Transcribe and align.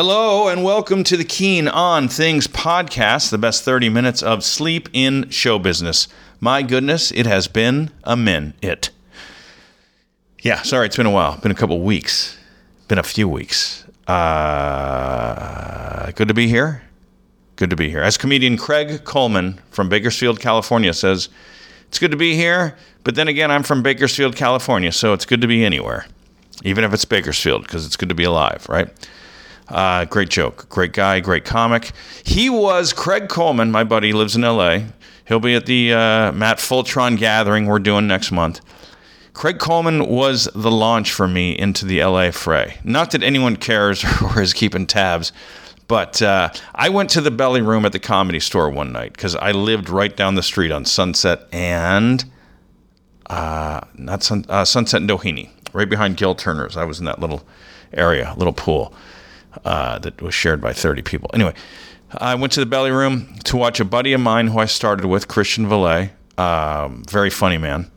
Hello 0.00 0.46
and 0.46 0.62
welcome 0.62 1.02
to 1.02 1.16
the 1.16 1.24
Keane 1.24 1.66
on 1.66 2.06
Things 2.06 2.46
podcast, 2.46 3.30
the 3.30 3.36
best 3.36 3.64
30 3.64 3.88
minutes 3.88 4.22
of 4.22 4.44
sleep 4.44 4.88
in 4.92 5.28
show 5.30 5.58
business. 5.58 6.06
My 6.38 6.62
goodness, 6.62 7.10
it 7.10 7.26
has 7.26 7.48
been 7.48 7.90
a 8.04 8.16
minute. 8.16 8.90
Yeah, 10.40 10.62
sorry, 10.62 10.86
it's 10.86 10.96
been 10.96 11.06
a 11.06 11.10
while. 11.10 11.38
Been 11.38 11.50
a 11.50 11.56
couple 11.56 11.80
weeks. 11.80 12.38
Been 12.86 13.00
a 13.00 13.02
few 13.02 13.28
weeks. 13.28 13.84
Uh, 14.06 14.22
good 16.12 16.28
to 16.28 16.34
be 16.34 16.46
here. 16.46 16.84
Good 17.56 17.70
to 17.70 17.76
be 17.76 17.90
here. 17.90 18.02
As 18.02 18.16
comedian 18.16 18.56
Craig 18.56 19.02
Coleman 19.02 19.58
from 19.72 19.88
Bakersfield, 19.88 20.38
California 20.38 20.92
says, 20.94 21.28
it's 21.88 21.98
good 21.98 22.12
to 22.12 22.16
be 22.16 22.36
here, 22.36 22.76
but 23.02 23.16
then 23.16 23.26
again, 23.26 23.50
I'm 23.50 23.64
from 23.64 23.82
Bakersfield, 23.82 24.36
California, 24.36 24.92
so 24.92 25.12
it's 25.12 25.26
good 25.26 25.40
to 25.40 25.48
be 25.48 25.64
anywhere, 25.64 26.06
even 26.62 26.84
if 26.84 26.94
it's 26.94 27.04
Bakersfield, 27.04 27.62
because 27.62 27.84
it's 27.84 27.96
good 27.96 28.10
to 28.10 28.14
be 28.14 28.22
alive, 28.22 28.64
right? 28.68 28.88
Uh, 29.68 30.06
great 30.06 30.30
joke. 30.30 30.68
Great 30.68 30.92
guy. 30.92 31.20
Great 31.20 31.44
comic. 31.44 31.92
He 32.24 32.48
was 32.48 32.92
Craig 32.92 33.28
Coleman, 33.28 33.70
my 33.70 33.84
buddy, 33.84 34.12
lives 34.12 34.34
in 34.34 34.42
LA. 34.42 34.80
He'll 35.26 35.40
be 35.40 35.54
at 35.54 35.66
the 35.66 35.92
uh, 35.92 36.32
Matt 36.32 36.56
Fultron 36.58 37.18
gathering 37.18 37.66
we're 37.66 37.78
doing 37.78 38.06
next 38.06 38.32
month. 38.32 38.60
Craig 39.34 39.58
Coleman 39.58 40.06
was 40.06 40.48
the 40.54 40.70
launch 40.70 41.12
for 41.12 41.28
me 41.28 41.56
into 41.56 41.84
the 41.84 42.02
LA 42.02 42.30
fray. 42.30 42.78
Not 42.82 43.10
that 43.10 43.22
anyone 43.22 43.56
cares 43.56 44.04
or 44.22 44.40
is 44.40 44.54
keeping 44.54 44.86
tabs, 44.86 45.32
but 45.86 46.20
uh, 46.22 46.48
I 46.74 46.88
went 46.88 47.10
to 47.10 47.20
the 47.20 47.30
belly 47.30 47.60
room 47.60 47.84
at 47.84 47.92
the 47.92 47.98
comedy 47.98 48.40
store 48.40 48.70
one 48.70 48.90
night 48.90 49.12
because 49.12 49.36
I 49.36 49.52
lived 49.52 49.90
right 49.90 50.16
down 50.16 50.34
the 50.34 50.42
street 50.42 50.72
on 50.72 50.86
Sunset 50.86 51.46
and 51.52 52.24
uh, 53.26 53.82
not 53.94 54.22
Sun, 54.22 54.46
uh, 54.48 54.64
Sunset 54.64 55.02
and 55.02 55.10
Doheny, 55.10 55.50
right 55.74 55.88
behind 55.88 56.16
Gil 56.16 56.34
Turner's. 56.34 56.76
I 56.76 56.84
was 56.84 56.98
in 56.98 57.04
that 57.04 57.20
little 57.20 57.46
area, 57.92 58.34
little 58.36 58.54
pool 58.54 58.94
uh, 59.64 59.98
that 59.98 60.20
was 60.22 60.34
shared 60.34 60.60
by 60.60 60.72
30 60.72 61.02
people. 61.02 61.30
Anyway, 61.34 61.54
I 62.12 62.34
went 62.34 62.52
to 62.54 62.60
the 62.60 62.66
belly 62.66 62.90
room 62.90 63.34
to 63.44 63.56
watch 63.56 63.80
a 63.80 63.84
buddy 63.84 64.12
of 64.12 64.20
mine 64.20 64.48
who 64.48 64.58
I 64.58 64.66
started 64.66 65.06
with, 65.06 65.28
Christian 65.28 65.68
Valet. 65.68 66.12
Um, 66.36 67.04
very 67.08 67.30
funny 67.30 67.58
man. 67.58 67.90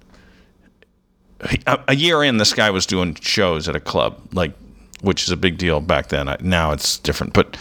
A, 1.66 1.80
a 1.89 1.95
year 1.95 2.23
in, 2.23 2.38
this 2.38 2.53
guy 2.53 2.69
was 2.69 2.85
doing 2.85 3.16
shows 3.16 3.67
at 3.67 3.75
a 3.75 3.80
club, 3.80 4.19
like 4.33 4.53
which 5.02 5.23
is 5.23 5.30
a 5.30 5.38
big 5.38 5.58
deal 5.58 5.81
back 5.81 6.09
then. 6.09 6.35
Now 6.41 6.72
it's 6.72 7.00
different, 7.00 7.33
but 7.33 7.58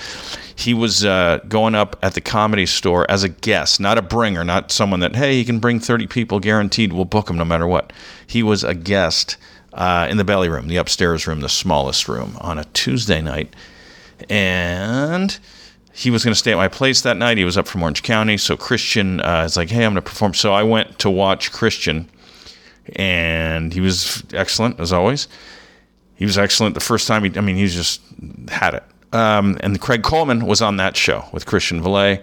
he 0.54 0.74
was 0.74 1.04
uh, 1.04 1.38
going 1.48 1.74
up 1.74 1.96
at 2.02 2.14
the 2.14 2.20
comedy 2.20 2.66
store 2.66 3.10
as 3.10 3.22
a 3.22 3.28
guest, 3.28 3.80
not 3.80 3.96
a 3.96 4.02
bringer, 4.02 4.44
not 4.44 4.70
someone 4.70 5.00
that 5.00 5.16
hey, 5.16 5.34
he 5.34 5.44
can 5.44 5.58
bring 5.58 5.80
thirty 5.80 6.06
people 6.06 6.40
guaranteed. 6.40 6.92
We'll 6.92 7.06
book 7.06 7.30
him 7.30 7.38
no 7.38 7.44
matter 7.44 7.66
what. 7.66 7.92
He 8.26 8.42
was 8.42 8.62
a 8.62 8.74
guest 8.74 9.36
uh, 9.72 10.06
in 10.10 10.16
the 10.16 10.24
belly 10.24 10.48
room, 10.48 10.68
the 10.68 10.76
upstairs 10.76 11.26
room, 11.26 11.40
the 11.40 11.48
smallest 11.48 12.08
room, 12.08 12.36
on 12.40 12.58
a 12.58 12.64
Tuesday 12.64 13.20
night, 13.20 13.54
and 14.28 15.38
he 15.92 16.10
was 16.10 16.24
going 16.24 16.32
to 16.32 16.38
stay 16.38 16.52
at 16.52 16.56
my 16.56 16.68
place 16.68 17.02
that 17.02 17.16
night. 17.16 17.38
He 17.38 17.44
was 17.44 17.58
up 17.58 17.66
from 17.66 17.82
Orange 17.82 18.02
County, 18.02 18.36
so 18.36 18.56
Christian 18.56 19.20
uh, 19.20 19.44
is 19.44 19.56
like, 19.56 19.70
"Hey, 19.70 19.84
I'm 19.84 19.92
going 19.92 20.02
to 20.02 20.08
perform." 20.10 20.34
So 20.34 20.52
I 20.52 20.62
went 20.62 20.98
to 21.00 21.10
watch 21.10 21.52
Christian, 21.52 22.08
and 22.96 23.72
he 23.72 23.80
was 23.80 24.22
excellent 24.32 24.80
as 24.80 24.92
always. 24.92 25.28
He 26.16 26.24
was 26.26 26.36
excellent 26.36 26.74
the 26.74 26.80
first 26.80 27.08
time. 27.08 27.24
He, 27.24 27.36
I 27.38 27.40
mean, 27.40 27.56
he 27.56 27.66
just 27.66 28.02
had 28.48 28.74
it. 28.74 28.84
Um, 29.12 29.58
and 29.60 29.80
Craig 29.80 30.02
Coleman 30.02 30.46
was 30.46 30.62
on 30.62 30.76
that 30.76 30.96
show 30.96 31.24
with 31.32 31.46
Christian 31.46 31.82
Valet. 31.82 32.22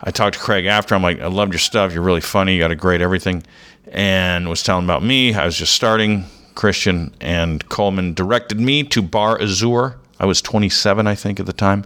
I 0.00 0.10
talked 0.10 0.36
to 0.36 0.40
Craig 0.40 0.66
after. 0.66 0.94
I'm 0.94 1.02
like, 1.02 1.20
I 1.20 1.26
loved 1.26 1.52
your 1.52 1.58
stuff. 1.58 1.92
You're 1.92 2.02
really 2.02 2.20
funny. 2.20 2.54
You 2.54 2.60
got 2.60 2.70
a 2.70 2.76
great 2.76 3.00
everything. 3.00 3.42
And 3.90 4.48
was 4.48 4.62
telling 4.62 4.84
about 4.84 5.02
me. 5.02 5.34
I 5.34 5.44
was 5.44 5.56
just 5.56 5.72
starting 5.74 6.26
Christian, 6.54 7.14
and 7.20 7.68
Coleman 7.68 8.14
directed 8.14 8.60
me 8.60 8.84
to 8.84 9.02
Bar 9.02 9.38
Azur. 9.38 9.96
I 10.20 10.26
was 10.26 10.42
27, 10.42 11.06
I 11.06 11.14
think, 11.14 11.40
at 11.40 11.46
the 11.46 11.52
time. 11.52 11.84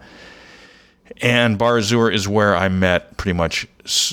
And 1.20 1.58
Bar 1.58 1.78
Azur 1.78 2.12
is 2.12 2.27
where 2.27 2.56
I 2.56 2.69
met 2.69 3.16
pretty 3.16 3.36
much 3.36 3.66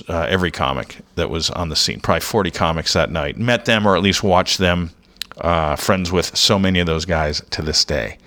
uh, 0.08 0.28
every 0.30 0.52
comic 0.52 0.98
that 1.16 1.30
was 1.30 1.50
on 1.50 1.70
the 1.70 1.76
scene. 1.76 2.00
Probably 2.00 2.22
40 2.22 2.52
comics 2.52 2.94
that 2.94 3.12
night. 3.12 3.38
Met 3.38 3.66
them 3.66 3.88
or 3.88 3.96
at 3.96 4.02
least 4.02 4.24
watched 4.24 4.58
them 4.58 4.92
uh, 5.40 5.76
friends 5.76 6.12
with 6.12 6.36
so 6.36 6.60
many 6.60 6.80
of 6.80 6.88
those 6.88 7.06
guys 7.06 7.42
to 7.52 7.62
this 7.62 7.86
day. 7.86 8.18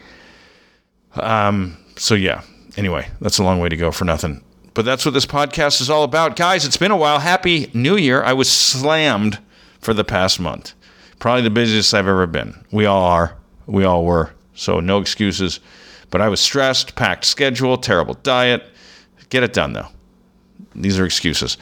Um, 1.14 1.76
so 1.96 2.14
yeah. 2.14 2.42
Anyway, 2.76 3.08
that's 3.20 3.38
a 3.38 3.44
long 3.44 3.60
way 3.60 3.68
to 3.68 3.76
go 3.76 3.90
for 3.90 4.04
nothing. 4.04 4.42
But 4.74 4.86
that's 4.86 5.04
what 5.04 5.12
this 5.12 5.26
podcast 5.26 5.82
is 5.82 5.90
all 5.90 6.04
about, 6.04 6.36
guys. 6.36 6.64
It's 6.64 6.78
been 6.78 6.90
a 6.90 6.96
while. 6.96 7.18
Happy 7.18 7.70
New 7.74 7.96
Year! 7.96 8.22
I 8.22 8.32
was 8.32 8.50
slammed 8.50 9.38
for 9.80 9.92
the 9.92 10.04
past 10.04 10.40
month. 10.40 10.72
Probably 11.18 11.42
the 11.42 11.50
busiest 11.50 11.92
I've 11.92 12.08
ever 12.08 12.26
been. 12.26 12.64
We 12.72 12.86
all 12.86 13.02
are. 13.02 13.36
We 13.66 13.84
all 13.84 14.04
were. 14.06 14.32
So 14.54 14.80
no 14.80 14.98
excuses. 14.98 15.60
But 16.12 16.20
I 16.20 16.28
was 16.28 16.38
stressed, 16.38 16.94
packed 16.94 17.24
schedule, 17.24 17.76
terrible 17.76 18.14
diet. 18.14 18.62
Get 19.30 19.42
it 19.42 19.52
done 19.52 19.72
though. 19.72 19.88
These 20.76 21.00
are 21.00 21.04
excuses. 21.04 21.56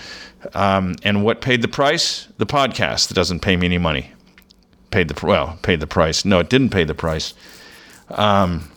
Um, 0.54 0.96
and 1.02 1.24
what 1.24 1.40
paid 1.40 1.62
the 1.62 1.68
price? 1.68 2.28
The 2.36 2.46
podcast 2.46 3.08
that 3.08 3.14
doesn't 3.14 3.40
pay 3.40 3.56
me 3.56 3.66
any 3.66 3.78
money 3.78 4.12
paid 4.90 5.08
the 5.08 5.26
well 5.26 5.58
paid 5.62 5.80
the 5.80 5.86
price. 5.86 6.24
No, 6.24 6.40
it 6.40 6.50
didn't 6.50 6.70
pay 6.70 6.84
the 6.84 6.94
price. 6.94 7.34
Um, 8.10 8.70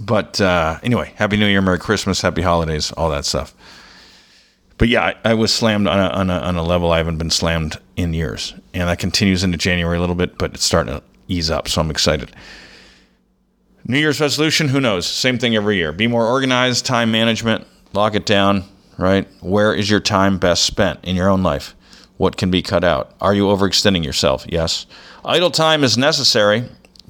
but 0.00 0.40
uh, 0.40 0.78
anyway, 0.82 1.12
Happy 1.16 1.36
New 1.36 1.46
Year, 1.46 1.62
Merry 1.62 1.78
Christmas, 1.78 2.20
Happy 2.20 2.42
Holidays, 2.42 2.90
all 2.92 3.10
that 3.10 3.24
stuff. 3.24 3.54
But 4.78 4.88
yeah, 4.88 5.12
I, 5.24 5.30
I 5.30 5.34
was 5.34 5.54
slammed 5.54 5.86
on 5.86 5.98
a, 5.98 6.08
on 6.08 6.30
a, 6.30 6.38
on 6.38 6.56
a 6.56 6.62
level 6.62 6.90
I 6.90 6.96
haven't 6.96 7.18
been 7.18 7.30
slammed 7.30 7.78
in 7.94 8.14
years, 8.14 8.54
and 8.74 8.88
that 8.88 8.98
continues 8.98 9.44
into 9.44 9.58
January 9.58 9.96
a 9.96 10.00
little 10.00 10.16
bit, 10.16 10.38
but 10.38 10.54
it's 10.54 10.64
starting 10.64 10.94
to 10.94 11.02
ease 11.28 11.50
up, 11.50 11.68
so 11.68 11.80
I'm 11.80 11.90
excited. 11.90 12.34
New 13.86 13.98
Year's 13.98 14.20
resolution, 14.20 14.68
who 14.68 14.80
knows? 14.80 15.06
Same 15.06 15.38
thing 15.38 15.56
every 15.56 15.76
year. 15.76 15.92
Be 15.92 16.06
more 16.06 16.26
organized, 16.26 16.86
time 16.86 17.10
management, 17.10 17.66
lock 17.92 18.14
it 18.14 18.24
down, 18.24 18.64
right? 18.96 19.26
Where 19.40 19.74
is 19.74 19.90
your 19.90 20.00
time 20.00 20.38
best 20.38 20.64
spent 20.64 21.00
in 21.04 21.16
your 21.16 21.28
own 21.28 21.42
life? 21.42 21.74
What 22.16 22.36
can 22.36 22.50
be 22.50 22.62
cut 22.62 22.84
out? 22.84 23.12
Are 23.20 23.34
you 23.34 23.46
overextending 23.46 24.04
yourself? 24.04 24.46
Yes. 24.48 24.86
Idle 25.24 25.50
time 25.50 25.82
is 25.82 25.98
necessary, 25.98 26.64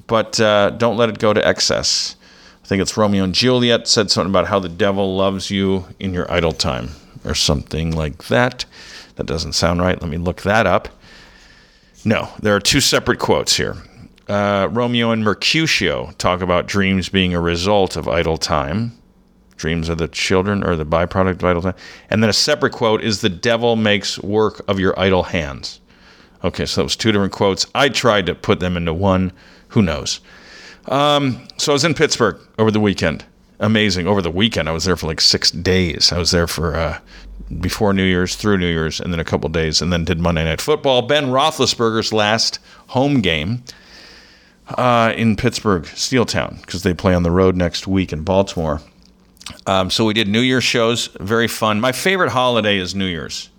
but 0.06 0.40
uh, 0.40 0.70
don't 0.70 0.96
let 0.96 1.10
it 1.10 1.18
go 1.18 1.34
to 1.34 1.46
excess. 1.46 2.16
I 2.64 2.66
think 2.66 2.80
it's 2.80 2.96
Romeo 2.96 3.24
and 3.24 3.34
Juliet 3.34 3.86
said 3.86 4.10
something 4.10 4.30
about 4.30 4.46
how 4.46 4.58
the 4.58 4.68
devil 4.68 5.16
loves 5.16 5.50
you 5.50 5.86
in 6.00 6.14
your 6.14 6.30
idle 6.32 6.52
time 6.52 6.90
or 7.24 7.34
something 7.34 7.90
like 7.90 8.24
that. 8.28 8.64
That 9.16 9.26
doesn't 9.26 9.52
sound 9.52 9.82
right. 9.82 10.00
Let 10.00 10.10
me 10.10 10.16
look 10.16 10.42
that 10.42 10.66
up. 10.66 10.88
No, 12.04 12.30
there 12.40 12.56
are 12.56 12.60
two 12.60 12.80
separate 12.80 13.18
quotes 13.18 13.56
here. 13.56 13.76
Uh, 14.28 14.68
Romeo 14.70 15.10
and 15.10 15.24
Mercutio 15.24 16.12
talk 16.18 16.40
about 16.40 16.66
dreams 16.66 17.08
being 17.08 17.34
a 17.34 17.40
result 17.40 17.96
of 17.96 18.08
idle 18.08 18.36
time. 18.36 18.96
Dreams 19.56 19.90
are 19.90 19.94
the 19.94 20.08
children 20.08 20.64
or 20.64 20.76
the 20.76 20.86
byproduct 20.86 21.34
of 21.34 21.44
idle 21.44 21.62
time. 21.62 21.74
And 22.10 22.22
then 22.22 22.30
a 22.30 22.34
separate 22.34 22.72
quote 22.72 23.02
is 23.02 23.20
the 23.20 23.28
devil 23.28 23.76
makes 23.76 24.18
work 24.18 24.62
of 24.68 24.78
your 24.78 24.98
idle 24.98 25.24
hands. 25.24 25.80
Okay, 26.44 26.66
so 26.66 26.82
was 26.82 26.96
two 26.96 27.12
different 27.12 27.32
quotes. 27.32 27.66
I 27.74 27.88
tried 27.88 28.26
to 28.26 28.34
put 28.34 28.60
them 28.60 28.76
into 28.76 28.92
one. 28.92 29.32
Who 29.68 29.82
knows? 29.82 30.20
Um, 30.86 31.46
so 31.56 31.72
I 31.72 31.74
was 31.74 31.84
in 31.84 31.94
Pittsburgh 31.94 32.40
over 32.58 32.70
the 32.70 32.80
weekend. 32.80 33.24
Amazing. 33.60 34.08
Over 34.08 34.20
the 34.20 34.30
weekend, 34.30 34.68
I 34.68 34.72
was 34.72 34.84
there 34.84 34.96
for 34.96 35.06
like 35.06 35.20
six 35.20 35.52
days. 35.52 36.10
I 36.10 36.18
was 36.18 36.32
there 36.32 36.48
for 36.48 36.74
uh, 36.74 36.98
before 37.60 37.92
New 37.92 38.02
Year's, 38.02 38.34
through 38.34 38.58
New 38.58 38.66
Year's, 38.66 38.98
and 38.98 39.12
then 39.12 39.20
a 39.20 39.24
couple 39.24 39.48
days, 39.48 39.80
and 39.80 39.92
then 39.92 40.04
did 40.04 40.18
Monday 40.18 40.44
Night 40.44 40.60
Football. 40.60 41.02
Ben 41.02 41.26
Roethlisberger's 41.26 42.12
last 42.12 42.58
home 42.88 43.20
game 43.20 43.62
uh, 44.68 45.12
in 45.16 45.36
Pittsburgh, 45.36 45.84
Steeltown, 45.84 46.60
because 46.60 46.82
they 46.82 46.94
play 46.94 47.14
on 47.14 47.22
the 47.22 47.30
road 47.30 47.56
next 47.56 47.86
week 47.86 48.12
in 48.12 48.22
Baltimore. 48.22 48.80
Um, 49.66 49.90
so 49.90 50.04
we 50.04 50.14
did 50.14 50.28
New 50.28 50.40
Year's 50.40 50.64
shows, 50.64 51.08
very 51.20 51.48
fun. 51.48 51.80
My 51.80 51.92
favorite 51.92 52.30
holiday 52.30 52.78
is 52.78 52.94
New 52.94 53.06
Year's. 53.06 53.50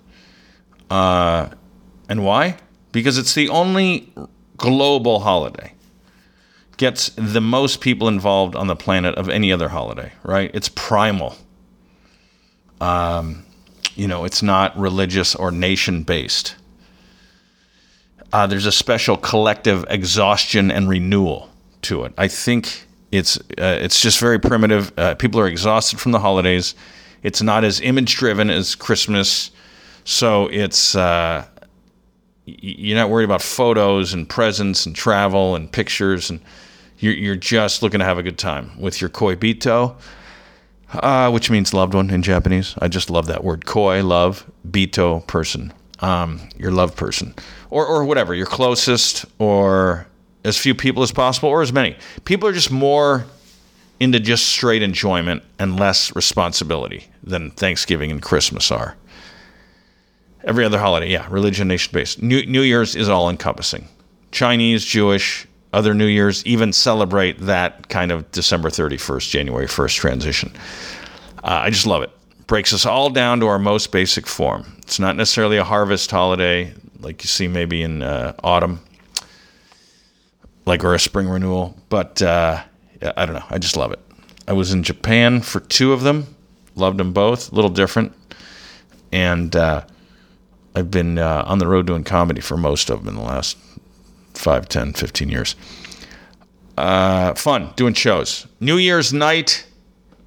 Uh, 0.89 1.49
and 2.09 2.23
why? 2.23 2.57
Because 2.91 3.17
it's 3.17 3.33
the 3.33 3.49
only 3.49 4.13
global 4.57 5.19
holiday. 5.19 5.73
Gets 6.77 7.09
the 7.09 7.41
most 7.41 7.81
people 7.81 8.07
involved 8.07 8.55
on 8.55 8.67
the 8.67 8.75
planet 8.75 9.15
of 9.15 9.29
any 9.29 9.51
other 9.51 9.69
holiday, 9.69 10.11
right? 10.23 10.49
It's 10.53 10.69
primal. 10.69 11.35
Um, 12.81 13.45
you 13.95 14.07
know, 14.07 14.25
it's 14.25 14.41
not 14.41 14.77
religious 14.77 15.35
or 15.35 15.51
nation 15.51 16.03
based. 16.03 16.55
Uh, 18.33 18.47
there's 18.47 18.65
a 18.65 18.71
special 18.71 19.15
collective 19.15 19.85
exhaustion 19.89 20.71
and 20.71 20.89
renewal 20.89 21.51
to 21.83 22.03
it. 22.03 22.11
I 22.17 22.27
think 22.27 22.87
it's 23.11 23.37
uh, 23.37 23.77
it's 23.79 24.01
just 24.01 24.19
very 24.19 24.39
primitive. 24.39 24.91
Uh, 24.97 25.13
people 25.13 25.39
are 25.39 25.47
exhausted 25.47 25.99
from 25.99 26.13
the 26.13 26.19
holidays. 26.19 26.73
It's 27.21 27.43
not 27.43 27.63
as 27.63 27.79
image 27.79 28.15
driven 28.15 28.49
as 28.49 28.73
Christmas, 28.73 29.51
so 30.03 30.47
it's 30.47 30.95
uh, 30.95 31.45
you're 32.45 32.97
not 32.97 33.11
worried 33.11 33.25
about 33.25 33.43
photos 33.43 34.13
and 34.13 34.27
presents 34.27 34.87
and 34.87 34.95
travel 34.95 35.55
and 35.55 35.71
pictures, 35.71 36.31
and 36.31 36.41
you're, 36.97 37.13
you're 37.13 37.35
just 37.35 37.83
looking 37.83 37.99
to 37.99 38.05
have 38.05 38.17
a 38.17 38.23
good 38.23 38.39
time 38.39 38.71
with 38.81 38.99
your 38.99 39.11
koibito, 39.11 39.95
uh, 40.91 41.29
which 41.29 41.51
means 41.51 41.71
loved 41.71 41.93
one 41.93 42.09
in 42.09 42.23
Japanese. 42.23 42.73
I 42.79 42.87
just 42.87 43.11
love 43.11 43.27
that 43.27 43.43
word 43.43 43.67
koi, 43.67 44.03
love, 44.03 44.49
bito, 44.67 45.25
person, 45.27 45.71
um, 46.03 46.39
your 46.57 46.71
loved 46.71 46.95
person, 46.95 47.33
or 47.69 47.87
or 47.87 48.05
whatever, 48.05 48.35
your 48.35 48.45
closest 48.45 49.25
or 49.39 50.05
as 50.43 50.57
few 50.57 50.75
people 50.75 51.01
as 51.01 51.11
possible 51.11 51.49
or 51.49 51.61
as 51.61 51.71
many. 51.71 51.95
People 52.25 52.47
are 52.49 52.53
just 52.53 52.69
more 52.69 53.25
into 53.99 54.19
just 54.19 54.47
straight 54.47 54.81
enjoyment 54.81 55.41
and 55.57 55.79
less 55.79 56.13
responsibility 56.15 57.05
than 57.23 57.51
Thanksgiving 57.51 58.11
and 58.11 58.21
Christmas 58.21 58.69
are. 58.69 58.97
Every 60.43 60.65
other 60.65 60.77
holiday, 60.77 61.09
yeah, 61.09 61.25
religion, 61.29 61.69
nation 61.69 61.91
based. 61.93 62.21
New, 62.21 62.45
New 62.45 62.63
Year's 62.63 62.97
is 62.97 63.07
all 63.07 63.29
encompassing. 63.29 63.87
Chinese, 64.31 64.83
Jewish, 64.83 65.47
other 65.71 65.93
New 65.93 66.07
Year's 66.07 66.45
even 66.45 66.73
celebrate 66.73 67.39
that 67.39 67.87
kind 67.87 68.11
of 68.11 68.29
December 68.31 68.69
31st, 68.69 69.29
January 69.29 69.67
1st 69.67 69.95
transition. 69.95 70.51
Uh, 71.43 71.61
I 71.63 71.69
just 71.69 71.87
love 71.87 72.03
it. 72.03 72.11
Breaks 72.53 72.71
us 72.71 72.85
all 72.85 73.09
down 73.09 73.39
to 73.39 73.47
our 73.47 73.57
most 73.57 73.91
basic 73.91 74.27
form. 74.27 74.75
It's 74.83 74.99
not 74.99 75.15
necessarily 75.15 75.57
a 75.57 75.63
harvest 75.63 76.11
holiday 76.11 76.71
like 76.99 77.23
you 77.23 77.27
see 77.27 77.47
maybe 77.47 77.81
in 77.81 78.03
uh, 78.03 78.33
autumn, 78.43 78.79
like 80.67 80.83
or 80.83 80.93
a 80.93 80.99
spring 80.99 81.27
renewal, 81.27 81.75
but 81.89 82.21
uh, 82.21 82.61
I 83.17 83.25
don't 83.25 83.33
know. 83.33 83.45
I 83.49 83.57
just 83.57 83.75
love 83.75 83.91
it. 83.91 83.97
I 84.47 84.53
was 84.53 84.71
in 84.71 84.83
Japan 84.83 85.41
for 85.41 85.61
two 85.61 85.93
of 85.93 86.03
them, 86.03 86.27
loved 86.75 86.99
them 86.99 87.11
both, 87.11 87.51
a 87.51 87.55
little 87.55 87.71
different, 87.71 88.13
and 89.11 89.55
uh, 89.55 89.83
I've 90.75 90.91
been 90.91 91.17
uh, 91.17 91.45
on 91.47 91.57
the 91.57 91.65
road 91.65 91.87
doing 91.87 92.03
comedy 92.03 92.41
for 92.41 92.55
most 92.55 92.91
of 92.91 92.99
them 92.99 93.07
in 93.07 93.15
the 93.15 93.27
last 93.27 93.57
5, 94.35 94.69
10, 94.69 94.93
15 94.93 95.27
years. 95.27 95.55
Uh, 96.77 97.33
fun 97.33 97.73
doing 97.75 97.95
shows. 97.95 98.45
New 98.59 98.77
Year's 98.77 99.11
night 99.11 99.65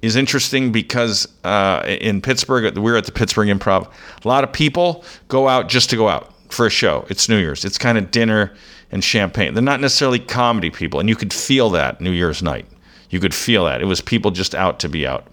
is 0.01 0.15
interesting 0.15 0.71
because 0.71 1.27
uh, 1.43 1.83
in 1.85 2.21
Pittsburgh, 2.21 2.77
we're 2.77 2.97
at 2.97 3.05
the 3.05 3.11
Pittsburgh 3.11 3.49
Improv. 3.49 3.91
A 4.23 4.27
lot 4.27 4.43
of 4.43 4.53
people 4.53 5.03
go 5.27 5.47
out 5.47 5.69
just 5.69 5.89
to 5.89 5.95
go 5.95 6.07
out 6.07 6.33
for 6.51 6.65
a 6.65 6.69
show. 6.69 7.05
It's 7.09 7.27
New 7.27 7.37
Year's. 7.37 7.65
It's 7.65 7.77
kind 7.77 7.97
of 7.97 8.11
dinner 8.11 8.53
and 8.91 9.03
champagne. 9.03 9.53
They're 9.53 9.63
not 9.63 9.81
necessarily 9.81 10.19
comedy 10.19 10.69
people, 10.69 10.99
and 10.99 11.09
you 11.09 11.15
could 11.15 11.33
feel 11.33 11.69
that 11.71 11.99
New 11.99 12.11
Year's 12.11 12.41
night. 12.41 12.65
You 13.09 13.19
could 13.19 13.33
feel 13.33 13.65
that. 13.65 13.81
It 13.81 13.85
was 13.85 14.01
people 14.01 14.31
just 14.31 14.53
out 14.53 14.79
to 14.79 14.89
be 14.89 15.07
out. 15.07 15.27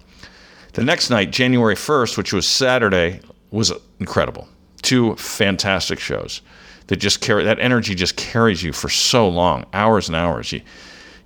The 0.73 0.83
next 0.83 1.11
night, 1.11 1.31
January 1.31 1.75
1st, 1.77 2.17
which 2.17 2.33
was 2.33 2.47
Saturday, 2.49 3.21
was 3.51 3.73
incredible 4.01 4.49
two 4.85 5.17
fantastic 5.17 5.99
shows 5.99 6.43
that 6.87 6.97
just 6.97 7.21
carry 7.21 7.43
that 7.45 7.59
energy 7.59 7.95
just 7.95 8.17
carries 8.17 8.63
you 8.63 8.73
for 8.73 8.89
so 8.89 9.29
long, 9.29 9.65
hours 9.73 10.09
and 10.09 10.15
hours. 10.15 10.53
You, 10.53 10.61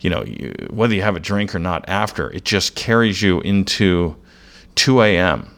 you 0.00 0.10
know, 0.10 0.24
you, 0.24 0.54
whether 0.70 0.94
you 0.94 1.02
have 1.02 1.16
a 1.16 1.20
drink 1.20 1.54
or 1.54 1.58
not 1.58 1.88
after, 1.88 2.30
it 2.30 2.44
just 2.44 2.74
carries 2.74 3.20
you 3.20 3.40
into 3.40 4.16
2 4.76 5.02
a.m. 5.02 5.50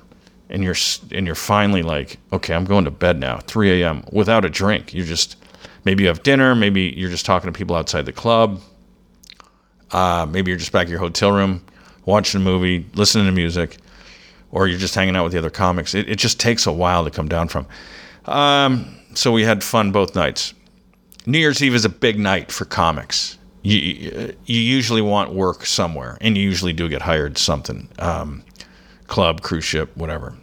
and 0.48 0.64
you're 0.64 0.76
and 1.12 1.26
you're 1.26 1.34
finally 1.34 1.82
like, 1.82 2.18
okay, 2.32 2.54
I'm 2.54 2.64
going 2.64 2.84
to 2.84 2.90
bed 2.90 3.18
now, 3.18 3.38
3 3.38 3.82
a.m. 3.82 4.04
without 4.12 4.44
a 4.44 4.50
drink. 4.50 4.94
You're 4.94 5.06
just 5.06 5.36
maybe 5.84 6.04
you 6.04 6.08
have 6.08 6.22
dinner, 6.22 6.54
maybe 6.54 6.94
you're 6.96 7.10
just 7.10 7.26
talking 7.26 7.52
to 7.52 7.56
people 7.56 7.76
outside 7.76 8.06
the 8.06 8.12
club, 8.12 8.60
uh, 9.90 10.26
maybe 10.28 10.50
you're 10.50 10.58
just 10.58 10.72
back 10.72 10.84
at 10.84 10.90
your 10.90 11.00
hotel 11.00 11.32
room 11.32 11.64
watching 12.06 12.40
a 12.40 12.44
movie, 12.44 12.86
listening 12.94 13.26
to 13.26 13.32
music 13.32 13.76
or 14.52 14.66
you're 14.66 14.78
just 14.78 14.94
hanging 14.94 15.16
out 15.16 15.24
with 15.24 15.32
the 15.32 15.38
other 15.38 15.50
comics. 15.50 15.94
It, 15.94 16.08
it 16.08 16.16
just 16.16 16.40
takes 16.40 16.66
a 16.66 16.72
while 16.72 17.04
to 17.04 17.10
come 17.10 17.28
down 17.28 17.48
from. 17.48 17.66
Um, 18.26 18.96
so 19.14 19.32
we 19.32 19.44
had 19.44 19.62
fun 19.62 19.92
both 19.92 20.14
nights. 20.14 20.54
New 21.26 21.38
Year's 21.38 21.62
Eve 21.62 21.74
is 21.74 21.84
a 21.84 21.90
big 21.90 22.18
night 22.18 22.50
for 22.50 22.64
comics. 22.64 23.38
You, 23.62 24.34
you 24.46 24.60
usually 24.60 25.02
want 25.02 25.34
work 25.34 25.66
somewhere, 25.66 26.16
and 26.20 26.36
you 26.36 26.42
usually 26.42 26.72
do 26.72 26.88
get 26.88 27.02
hired 27.02 27.36
something, 27.36 27.88
um, 27.98 28.42
club, 29.06 29.42
cruise 29.42 29.64
ship, 29.64 29.94
whatever. 29.96 30.34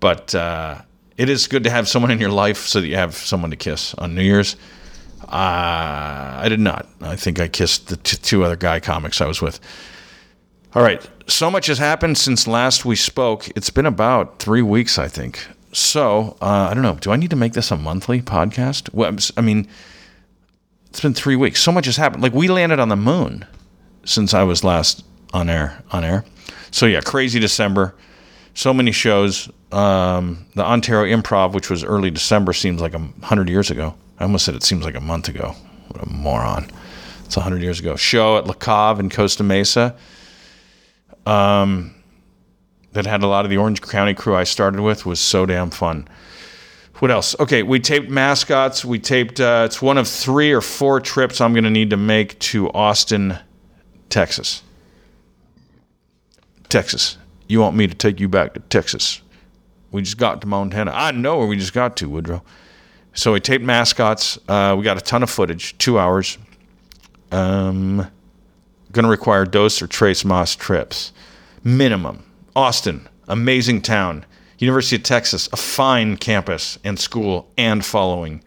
But 0.00 0.34
uh, 0.34 0.82
it 1.16 1.28
is 1.28 1.46
good 1.46 1.64
to 1.64 1.70
have 1.70 1.88
someone 1.88 2.10
in 2.10 2.20
your 2.20 2.30
life 2.30 2.66
so 2.66 2.80
that 2.80 2.86
you 2.86 2.96
have 2.96 3.16
someone 3.16 3.50
to 3.50 3.56
kiss 3.56 3.94
on 3.94 4.14
New 4.14 4.22
Year's. 4.22 4.56
Uh, 5.24 6.38
I 6.40 6.46
did 6.48 6.60
not. 6.60 6.86
I 7.00 7.16
think 7.16 7.40
I 7.40 7.48
kissed 7.48 7.88
the 7.88 7.96
t- 7.96 8.16
two 8.16 8.44
other 8.44 8.56
guy 8.56 8.80
comics 8.80 9.20
I 9.20 9.26
was 9.26 9.42
with. 9.42 9.58
All 10.74 10.82
right. 10.82 11.06
So 11.26 11.50
much 11.50 11.66
has 11.66 11.78
happened 11.78 12.16
since 12.18 12.46
last 12.46 12.84
we 12.84 12.96
spoke. 12.96 13.48
It's 13.56 13.70
been 13.70 13.86
about 13.86 14.38
three 14.38 14.62
weeks, 14.62 14.98
I 14.98 15.08
think. 15.08 15.46
So 15.72 16.36
uh, 16.40 16.68
I 16.70 16.74
don't 16.74 16.82
know. 16.82 16.96
Do 16.96 17.10
I 17.10 17.16
need 17.16 17.30
to 17.30 17.36
make 17.36 17.54
this 17.54 17.70
a 17.70 17.76
monthly 17.76 18.22
podcast? 18.22 18.92
Well, 18.94 19.16
I 19.36 19.40
mean, 19.40 19.68
it's 20.98 21.02
been 21.04 21.14
three 21.14 21.36
weeks. 21.36 21.62
So 21.62 21.70
much 21.70 21.86
has 21.86 21.96
happened. 21.96 22.24
Like 22.24 22.34
we 22.34 22.48
landed 22.48 22.80
on 22.80 22.88
the 22.88 22.96
moon 22.96 23.46
since 24.04 24.34
I 24.34 24.42
was 24.42 24.64
last 24.64 25.04
on 25.32 25.48
air. 25.48 25.80
On 25.92 26.02
air. 26.02 26.24
So 26.72 26.86
yeah, 26.86 27.00
crazy 27.02 27.38
December. 27.38 27.94
So 28.54 28.74
many 28.74 28.90
shows. 28.90 29.48
Um, 29.70 30.44
the 30.56 30.64
Ontario 30.64 31.16
Improv, 31.16 31.52
which 31.52 31.70
was 31.70 31.84
early 31.84 32.10
December, 32.10 32.52
seems 32.52 32.80
like 32.80 32.94
a 32.94 33.08
hundred 33.22 33.48
years 33.48 33.70
ago. 33.70 33.94
I 34.18 34.24
almost 34.24 34.44
said 34.44 34.56
it 34.56 34.64
seems 34.64 34.84
like 34.84 34.96
a 34.96 35.00
month 35.00 35.28
ago. 35.28 35.54
What 35.86 36.02
a 36.02 36.10
moron! 36.10 36.68
It's 37.24 37.36
a 37.36 37.42
hundred 37.42 37.62
years 37.62 37.78
ago. 37.78 37.94
Show 37.94 38.36
at 38.36 38.48
La 38.48 38.98
in 38.98 39.08
Costa 39.08 39.44
Mesa 39.44 39.94
um, 41.26 41.94
that 42.90 43.06
had 43.06 43.22
a 43.22 43.28
lot 43.28 43.44
of 43.44 43.50
the 43.50 43.56
Orange 43.56 43.82
County 43.82 44.14
crew 44.14 44.34
I 44.34 44.42
started 44.42 44.80
with 44.80 45.06
was 45.06 45.20
so 45.20 45.46
damn 45.46 45.70
fun. 45.70 46.08
What 46.98 47.10
else? 47.10 47.36
Okay, 47.38 47.62
we 47.62 47.78
taped 47.78 48.10
mascots. 48.10 48.84
We 48.84 48.98
taped. 48.98 49.40
Uh, 49.40 49.62
it's 49.66 49.80
one 49.80 49.98
of 49.98 50.08
three 50.08 50.52
or 50.52 50.60
four 50.60 51.00
trips 51.00 51.40
I'm 51.40 51.52
going 51.52 51.64
to 51.64 51.70
need 51.70 51.90
to 51.90 51.96
make 51.96 52.38
to 52.40 52.70
Austin, 52.72 53.38
Texas. 54.10 54.62
Texas. 56.68 57.16
You 57.46 57.60
want 57.60 57.76
me 57.76 57.86
to 57.86 57.94
take 57.94 58.18
you 58.18 58.28
back 58.28 58.54
to 58.54 58.60
Texas? 58.60 59.22
We 59.92 60.02
just 60.02 60.18
got 60.18 60.40
to 60.40 60.46
Montana. 60.46 60.90
I 60.92 61.12
know 61.12 61.38
where 61.38 61.46
we 61.46 61.56
just 61.56 61.72
got 61.72 61.96
to, 61.98 62.08
Woodrow. 62.08 62.42
So 63.14 63.32
we 63.32 63.40
taped 63.40 63.64
mascots. 63.64 64.38
Uh, 64.48 64.74
we 64.76 64.84
got 64.84 64.98
a 64.98 65.00
ton 65.00 65.22
of 65.22 65.30
footage, 65.30 65.78
two 65.78 65.98
hours. 65.98 66.36
Um, 67.30 68.08
going 68.92 69.04
to 69.04 69.10
require 69.10 69.44
dose 69.44 69.80
or 69.80 69.86
trace 69.86 70.24
Mas 70.24 70.56
trips 70.56 71.12
minimum. 71.64 72.24
Austin, 72.56 73.08
amazing 73.28 73.82
town. 73.82 74.24
University 74.58 74.96
of 74.96 75.02
Texas, 75.04 75.48
a 75.52 75.56
fine 75.56 76.16
campus 76.16 76.78
and 76.84 76.98
school 76.98 77.50
and 77.56 77.84
following. 77.84 78.42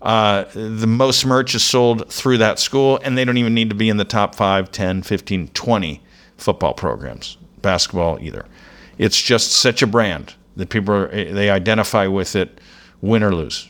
Uh, 0.00 0.44
the 0.54 0.86
most 0.86 1.24
merch 1.24 1.54
is 1.54 1.62
sold 1.62 2.10
through 2.12 2.38
that 2.38 2.58
school, 2.58 2.98
and 3.04 3.16
they 3.16 3.24
don't 3.24 3.36
even 3.36 3.54
need 3.54 3.70
to 3.70 3.76
be 3.76 3.88
in 3.88 3.96
the 3.96 4.04
top 4.04 4.34
5, 4.34 4.72
10, 4.72 5.02
15, 5.02 5.48
20 5.48 6.02
football 6.36 6.74
programs, 6.74 7.38
basketball 7.62 8.18
either. 8.20 8.44
It's 8.98 9.20
just 9.20 9.52
such 9.52 9.80
a 9.82 9.86
brand 9.86 10.34
that 10.56 10.68
people 10.68 10.92
are, 10.94 11.08
they 11.08 11.50
identify 11.50 12.08
with 12.08 12.34
it, 12.34 12.60
win 13.00 13.22
or 13.22 13.32
lose. 13.32 13.68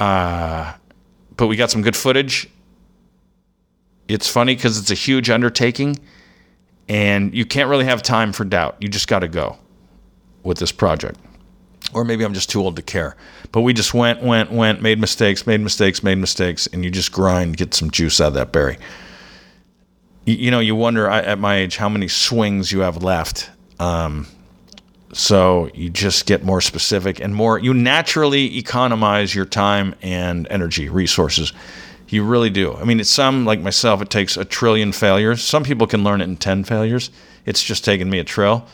Uh, 0.00 0.74
but 1.36 1.46
we 1.46 1.56
got 1.56 1.70
some 1.70 1.82
good 1.82 1.96
footage. 1.96 2.50
It's 4.08 4.28
funny 4.28 4.56
because 4.56 4.78
it's 4.78 4.90
a 4.90 4.94
huge 4.94 5.30
undertaking 5.30 5.98
and 6.88 7.34
you 7.34 7.44
can't 7.44 7.68
really 7.68 7.84
have 7.84 8.02
time 8.02 8.32
for 8.32 8.44
doubt. 8.44 8.76
You 8.80 8.88
just 8.88 9.06
got 9.06 9.20
to 9.20 9.28
go 9.28 9.58
with 10.42 10.58
this 10.58 10.72
project. 10.72 11.18
Or 11.94 12.04
maybe 12.04 12.24
I'm 12.24 12.34
just 12.34 12.50
too 12.50 12.60
old 12.60 12.76
to 12.76 12.82
care. 12.82 13.16
But 13.50 13.62
we 13.62 13.72
just 13.72 13.94
went, 13.94 14.22
went, 14.22 14.52
went, 14.52 14.82
made 14.82 14.98
mistakes, 14.98 15.46
made 15.46 15.60
mistakes, 15.60 16.02
made 16.02 16.18
mistakes, 16.18 16.66
and 16.66 16.84
you 16.84 16.90
just 16.90 17.12
grind, 17.12 17.56
get 17.56 17.72
some 17.72 17.90
juice 17.90 18.20
out 18.20 18.28
of 18.28 18.34
that 18.34 18.52
berry. 18.52 18.78
You, 20.26 20.34
you 20.34 20.50
know, 20.50 20.60
you 20.60 20.74
wonder 20.74 21.08
at 21.08 21.38
my 21.38 21.56
age 21.56 21.76
how 21.76 21.88
many 21.88 22.08
swings 22.08 22.72
you 22.72 22.80
have 22.80 23.02
left. 23.02 23.50
Um, 23.80 24.26
so 25.14 25.70
you 25.72 25.88
just 25.88 26.26
get 26.26 26.44
more 26.44 26.60
specific 26.60 27.20
and 27.20 27.34
more, 27.34 27.58
you 27.58 27.72
naturally 27.72 28.58
economize 28.58 29.34
your 29.34 29.46
time 29.46 29.94
and 30.02 30.46
energy, 30.50 30.90
resources 30.90 31.52
you 32.10 32.24
really 32.24 32.50
do. 32.50 32.74
I 32.74 32.84
mean, 32.84 33.00
it's 33.00 33.10
some 33.10 33.44
like 33.44 33.60
myself. 33.60 34.00
It 34.02 34.10
takes 34.10 34.36
a 34.36 34.44
trillion 34.44 34.92
failures. 34.92 35.42
Some 35.42 35.64
people 35.64 35.86
can 35.86 36.04
learn 36.04 36.20
it 36.20 36.24
in 36.24 36.36
ten 36.36 36.64
failures. 36.64 37.10
It's 37.44 37.62
just 37.62 37.84
taken 37.84 38.08
me 38.08 38.18
a 38.18 38.24
trill. 38.24 38.66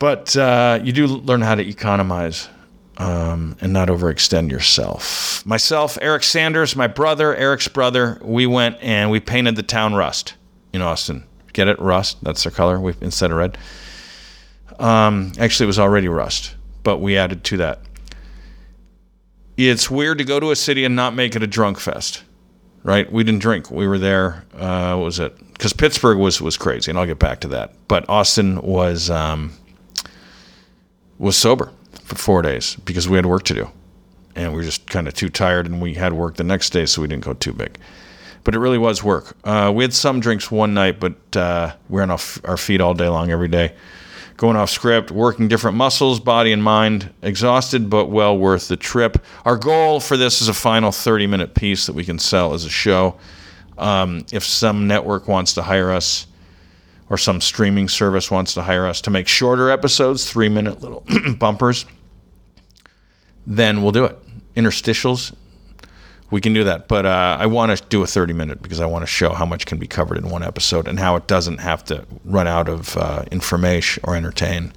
But 0.00 0.36
uh, 0.36 0.80
you 0.82 0.90
do 0.92 1.06
learn 1.06 1.42
how 1.42 1.54
to 1.54 1.62
economize 1.62 2.48
um, 2.96 3.56
and 3.60 3.72
not 3.72 3.86
overextend 3.86 4.50
yourself. 4.50 5.46
Myself, 5.46 5.96
Eric 6.02 6.24
Sanders, 6.24 6.74
my 6.74 6.88
brother, 6.88 7.36
Eric's 7.36 7.68
brother, 7.68 8.18
we 8.20 8.46
went 8.46 8.76
and 8.80 9.12
we 9.12 9.20
painted 9.20 9.54
the 9.54 9.62
town 9.62 9.94
rust 9.94 10.34
in 10.72 10.82
Austin. 10.82 11.22
Get 11.52 11.68
it? 11.68 11.78
Rust. 11.78 12.18
That's 12.22 12.42
their 12.42 12.50
color 12.50 12.80
we, 12.80 12.94
instead 13.00 13.30
of 13.30 13.36
red. 13.36 13.56
Um, 14.80 15.30
actually, 15.38 15.64
it 15.64 15.68
was 15.68 15.78
already 15.78 16.08
rust, 16.08 16.56
but 16.82 16.98
we 16.98 17.16
added 17.16 17.44
to 17.44 17.58
that 17.58 17.80
it's 19.68 19.90
weird 19.90 20.18
to 20.18 20.24
go 20.24 20.40
to 20.40 20.50
a 20.50 20.56
city 20.56 20.84
and 20.84 20.96
not 20.96 21.14
make 21.14 21.36
it 21.36 21.42
a 21.42 21.46
drunk 21.46 21.78
fest, 21.78 22.22
right? 22.82 23.10
We 23.10 23.24
didn't 23.24 23.40
drink. 23.40 23.70
We 23.70 23.86
were 23.86 23.98
there. 23.98 24.44
Uh, 24.54 24.94
what 24.96 25.04
was 25.04 25.18
it? 25.18 25.36
Because 25.52 25.72
Pittsburgh 25.72 26.18
was 26.18 26.40
was 26.40 26.56
crazy, 26.56 26.90
and 26.90 26.98
I'll 26.98 27.06
get 27.06 27.18
back 27.18 27.40
to 27.40 27.48
that. 27.48 27.74
But 27.88 28.08
Austin 28.08 28.60
was 28.62 29.10
um, 29.10 29.52
was 31.20 31.36
sober 31.36 31.70
for 32.02 32.16
four 32.16 32.42
days 32.42 32.76
because 32.84 33.08
we 33.08 33.16
had 33.16 33.26
work 33.26 33.44
to 33.44 33.54
do, 33.54 33.70
and 34.34 34.52
we 34.52 34.56
were 34.56 34.64
just 34.64 34.86
kind 34.88 35.06
of 35.06 35.14
too 35.14 35.28
tired, 35.28 35.66
and 35.66 35.80
we 35.80 35.94
had 35.94 36.12
work 36.12 36.36
the 36.36 36.44
next 36.44 36.70
day, 36.70 36.86
so 36.86 37.02
we 37.02 37.08
didn't 37.08 37.24
go 37.24 37.34
too 37.34 37.52
big. 37.52 37.78
But 38.42 38.54
it 38.54 38.58
really 38.58 38.78
was 38.78 39.04
work. 39.04 39.36
Uh, 39.44 39.70
we 39.74 39.84
had 39.84 39.92
some 39.92 40.18
drinks 40.18 40.50
one 40.50 40.72
night, 40.72 40.98
but 40.98 41.36
uh, 41.36 41.74
we 41.88 41.96
were 41.96 42.02
on 42.02 42.10
our 42.10 42.56
feet 42.56 42.80
all 42.80 42.94
day 42.94 43.08
long 43.08 43.30
every 43.30 43.48
day 43.48 43.74
going 44.40 44.56
off 44.56 44.70
script, 44.70 45.10
working 45.10 45.48
different 45.48 45.76
muscles, 45.76 46.18
body 46.18 46.50
and 46.50 46.64
mind, 46.64 47.12
exhausted 47.20 47.90
but 47.90 48.06
well 48.06 48.38
worth 48.38 48.68
the 48.68 48.76
trip. 48.76 49.22
Our 49.44 49.58
goal 49.58 50.00
for 50.00 50.16
this 50.16 50.40
is 50.40 50.48
a 50.48 50.54
final 50.54 50.92
30 50.92 51.26
minute 51.26 51.54
piece 51.54 51.84
that 51.84 51.92
we 51.92 52.06
can 52.06 52.18
sell 52.18 52.54
as 52.54 52.64
a 52.64 52.70
show. 52.70 53.18
Um, 53.76 54.24
if 54.32 54.42
some 54.42 54.86
network 54.86 55.28
wants 55.28 55.52
to 55.54 55.62
hire 55.62 55.92
us, 55.92 56.26
or 57.10 57.18
some 57.18 57.40
streaming 57.40 57.88
service 57.88 58.30
wants 58.30 58.54
to 58.54 58.62
hire 58.62 58.86
us 58.86 59.00
to 59.02 59.10
make 59.10 59.26
shorter 59.28 59.68
episodes, 59.68 60.30
three 60.30 60.48
minute 60.48 60.80
little 60.80 61.04
bumpers, 61.38 61.84
then 63.46 63.82
we'll 63.82 63.92
do 63.92 64.04
it. 64.04 64.16
Interstitials, 64.54 65.34
we 66.30 66.40
can 66.40 66.52
do 66.52 66.64
that. 66.64 66.86
But 66.86 67.06
uh, 67.06 67.36
I 67.38 67.46
want 67.46 67.76
to 67.76 67.84
do 67.88 68.02
a 68.02 68.06
30 68.06 68.32
minute 68.32 68.62
because 68.62 68.80
I 68.80 68.86
want 68.86 69.02
to 69.02 69.06
show 69.06 69.32
how 69.32 69.44
much 69.44 69.66
can 69.66 69.78
be 69.78 69.88
covered 69.88 70.18
in 70.18 70.30
one 70.30 70.44
episode 70.44 70.86
and 70.86 70.98
how 70.98 71.16
it 71.16 71.26
doesn't 71.26 71.58
have 71.58 71.84
to 71.86 72.06
run 72.24 72.46
out 72.46 72.68
of 72.68 72.96
uh, 72.96 73.24
information 73.32 74.02
or 74.06 74.14
entertainment. 74.14 74.72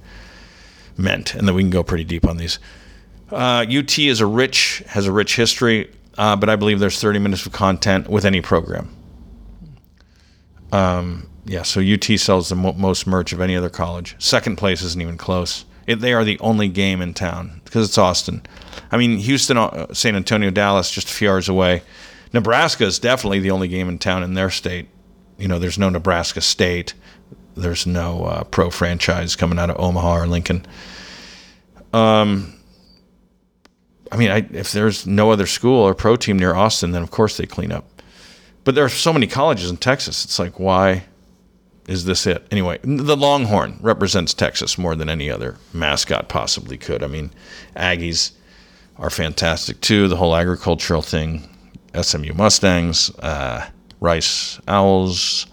And 0.98 1.48
then 1.48 1.54
we 1.54 1.62
can 1.62 1.70
go 1.70 1.84
pretty 1.84 2.04
deep 2.04 2.26
on 2.26 2.36
these. 2.36 2.58
Uh, 3.30 3.64
UT 3.68 3.98
is 3.98 4.20
a 4.20 4.26
rich 4.26 4.82
has 4.88 5.06
a 5.06 5.12
rich 5.12 5.36
history, 5.36 5.90
uh, 6.18 6.36
but 6.36 6.48
I 6.48 6.56
believe 6.56 6.80
there's 6.80 7.00
30 7.00 7.20
minutes 7.20 7.46
of 7.46 7.52
content 7.52 8.08
with 8.08 8.24
any 8.24 8.40
program. 8.40 8.94
Um, 10.72 11.28
yeah, 11.46 11.62
so 11.62 11.80
UT 11.80 12.04
sells 12.18 12.48
the 12.48 12.56
mo- 12.56 12.72
most 12.72 13.06
merch 13.06 13.32
of 13.32 13.40
any 13.40 13.54
other 13.56 13.68
college. 13.68 14.16
Second 14.18 14.56
place 14.56 14.82
isn't 14.82 15.00
even 15.00 15.18
close. 15.18 15.64
It, 15.86 15.96
they 15.96 16.14
are 16.14 16.24
the 16.24 16.38
only 16.38 16.68
game 16.68 17.02
in 17.02 17.12
town 17.12 17.60
because 17.64 17.86
it's 17.86 17.98
Austin. 17.98 18.42
I 18.90 18.96
mean, 18.96 19.18
Houston, 19.18 19.58
uh, 19.58 19.92
San 19.92 20.16
Antonio, 20.16 20.50
Dallas, 20.50 20.90
just 20.90 21.10
a 21.10 21.12
few 21.12 21.28
hours 21.28 21.48
away. 21.48 21.82
Nebraska 22.32 22.84
is 22.84 22.98
definitely 22.98 23.40
the 23.40 23.50
only 23.50 23.68
game 23.68 23.88
in 23.88 23.98
town 23.98 24.22
in 24.22 24.34
their 24.34 24.50
state. 24.50 24.88
You 25.38 25.48
know, 25.48 25.58
there's 25.58 25.78
no 25.78 25.90
Nebraska 25.90 26.40
State. 26.40 26.94
There's 27.56 27.86
no 27.86 28.24
uh, 28.24 28.44
pro 28.44 28.70
franchise 28.70 29.36
coming 29.36 29.58
out 29.58 29.70
of 29.70 29.78
Omaha 29.78 30.16
or 30.16 30.26
Lincoln. 30.26 30.66
Um, 31.92 32.54
I 34.10 34.16
mean, 34.16 34.30
I, 34.30 34.38
if 34.52 34.72
there's 34.72 35.06
no 35.06 35.30
other 35.30 35.46
school 35.46 35.80
or 35.82 35.94
pro 35.94 36.16
team 36.16 36.38
near 36.38 36.54
Austin, 36.54 36.92
then 36.92 37.02
of 37.02 37.10
course 37.10 37.36
they 37.36 37.46
clean 37.46 37.70
up. 37.70 37.84
But 38.64 38.74
there 38.74 38.84
are 38.84 38.88
so 38.88 39.12
many 39.12 39.26
colleges 39.26 39.70
in 39.70 39.76
Texas. 39.76 40.24
It's 40.24 40.38
like, 40.38 40.58
why 40.58 41.04
is 41.86 42.04
this 42.04 42.26
it? 42.26 42.46
Anyway, 42.50 42.78
the 42.82 43.16
Longhorn 43.16 43.78
represents 43.80 44.32
Texas 44.32 44.78
more 44.78 44.94
than 44.94 45.08
any 45.08 45.30
other 45.30 45.56
mascot 45.72 46.28
possibly 46.28 46.78
could. 46.78 47.02
I 47.02 47.06
mean, 47.06 47.30
Aggies 47.76 48.32
are 48.96 49.10
fantastic 49.10 49.80
too. 49.80 50.08
The 50.08 50.16
whole 50.16 50.34
agricultural 50.34 51.02
thing, 51.02 51.48
SMU 52.00 52.32
Mustangs, 52.32 53.10
uh, 53.18 53.68
Rice 54.00 54.58
Owls, 54.66 55.46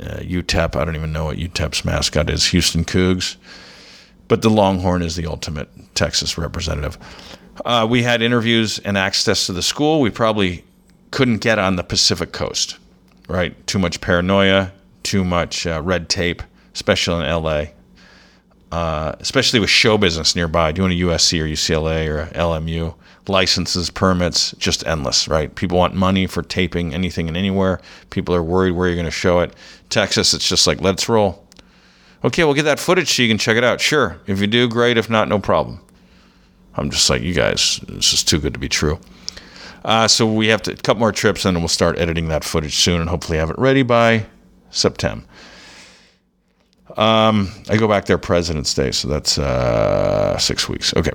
uh, 0.00 0.20
UTEP. 0.20 0.76
I 0.76 0.84
don't 0.84 0.96
even 0.96 1.12
know 1.12 1.26
what 1.26 1.36
UTEP's 1.36 1.84
mascot 1.84 2.30
is. 2.30 2.46
Houston 2.46 2.84
Cougs. 2.84 3.36
But 4.28 4.42
the 4.42 4.50
Longhorn 4.50 5.02
is 5.02 5.16
the 5.16 5.26
ultimate 5.26 5.68
Texas 5.94 6.38
representative. 6.38 6.96
Uh, 7.64 7.86
we 7.88 8.02
had 8.02 8.22
interviews 8.22 8.78
and 8.78 8.96
access 8.96 9.46
to 9.46 9.52
the 9.52 9.62
school. 9.62 10.00
We 10.00 10.10
probably 10.10 10.64
couldn't 11.10 11.38
get 11.38 11.58
on 11.58 11.76
the 11.76 11.82
Pacific 11.82 12.32
Coast, 12.32 12.78
right? 13.28 13.54
Too 13.66 13.78
much 13.78 14.00
paranoia, 14.00 14.72
too 15.10 15.24
much 15.24 15.66
uh, 15.66 15.82
red 15.82 16.08
tape, 16.08 16.40
especially 16.72 17.24
in 17.24 17.42
LA. 17.42 17.64
Uh, 18.70 19.16
especially 19.18 19.58
with 19.58 19.68
show 19.68 19.98
business 19.98 20.36
nearby, 20.36 20.70
doing 20.70 20.92
a 20.92 21.00
USC 21.00 21.40
or 21.40 21.46
UCLA 21.46 22.06
or 22.06 22.26
LMU, 22.26 22.94
licenses, 23.26 23.90
permits, 23.90 24.52
just 24.58 24.86
endless, 24.86 25.26
right? 25.26 25.52
People 25.56 25.76
want 25.76 25.94
money 25.94 26.28
for 26.28 26.42
taping 26.44 26.94
anything 26.94 27.26
and 27.26 27.36
anywhere. 27.36 27.80
People 28.10 28.32
are 28.32 28.42
worried 28.44 28.70
where 28.70 28.86
you're 28.86 28.94
going 28.94 29.04
to 29.06 29.10
show 29.10 29.40
it. 29.40 29.52
Texas, 29.88 30.32
it's 30.32 30.48
just 30.48 30.68
like, 30.68 30.80
let's 30.80 31.08
roll. 31.08 31.44
Okay, 32.22 32.44
we'll 32.44 32.54
get 32.54 32.62
that 32.62 32.78
footage 32.78 33.12
so 33.12 33.22
you 33.22 33.28
can 33.28 33.38
check 33.38 33.56
it 33.56 33.64
out. 33.64 33.80
Sure. 33.80 34.20
If 34.28 34.40
you 34.40 34.46
do, 34.46 34.68
great. 34.68 34.96
If 34.96 35.10
not, 35.10 35.26
no 35.26 35.40
problem. 35.40 35.80
I'm 36.76 36.90
just 36.90 37.10
like, 37.10 37.22
you 37.22 37.34
guys, 37.34 37.80
this 37.88 38.12
is 38.12 38.22
too 38.22 38.38
good 38.38 38.54
to 38.54 38.60
be 38.60 38.68
true. 38.68 39.00
Uh, 39.84 40.06
so 40.06 40.32
we 40.32 40.46
have 40.46 40.62
to, 40.62 40.72
a 40.72 40.76
couple 40.76 41.00
more 41.00 41.10
trips 41.10 41.44
and 41.44 41.58
we'll 41.58 41.66
start 41.66 41.98
editing 41.98 42.28
that 42.28 42.44
footage 42.44 42.76
soon 42.76 43.00
and 43.00 43.10
hopefully 43.10 43.38
have 43.38 43.50
it 43.50 43.58
ready 43.58 43.82
by 43.82 44.26
September. 44.70 45.24
Um, 46.96 47.50
I 47.68 47.76
go 47.76 47.86
back 47.86 48.06
there 48.06 48.18
President's 48.18 48.74
Day, 48.74 48.90
so 48.90 49.08
that's 49.08 49.38
uh, 49.38 50.36
six 50.38 50.68
weeks. 50.68 50.94
Okay. 50.96 51.12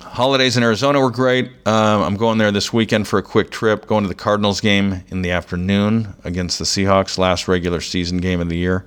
Holidays 0.00 0.56
in 0.56 0.62
Arizona 0.62 1.00
were 1.00 1.10
great. 1.10 1.50
Um, 1.66 2.02
I'm 2.02 2.16
going 2.16 2.36
there 2.36 2.52
this 2.52 2.72
weekend 2.72 3.08
for 3.08 3.18
a 3.18 3.22
quick 3.22 3.50
trip. 3.50 3.86
Going 3.86 4.04
to 4.04 4.08
the 4.08 4.14
Cardinals 4.14 4.60
game 4.60 5.02
in 5.08 5.22
the 5.22 5.30
afternoon 5.30 6.14
against 6.24 6.58
the 6.58 6.66
Seahawks, 6.66 7.16
last 7.16 7.48
regular 7.48 7.80
season 7.80 8.18
game 8.18 8.40
of 8.40 8.48
the 8.48 8.56
year. 8.56 8.84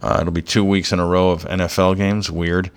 Uh, 0.00 0.18
it'll 0.20 0.32
be 0.32 0.42
two 0.42 0.64
weeks 0.64 0.92
in 0.92 1.00
a 1.00 1.06
row 1.06 1.30
of 1.30 1.44
NFL 1.44 1.96
games. 1.96 2.30
Weird. 2.30 2.70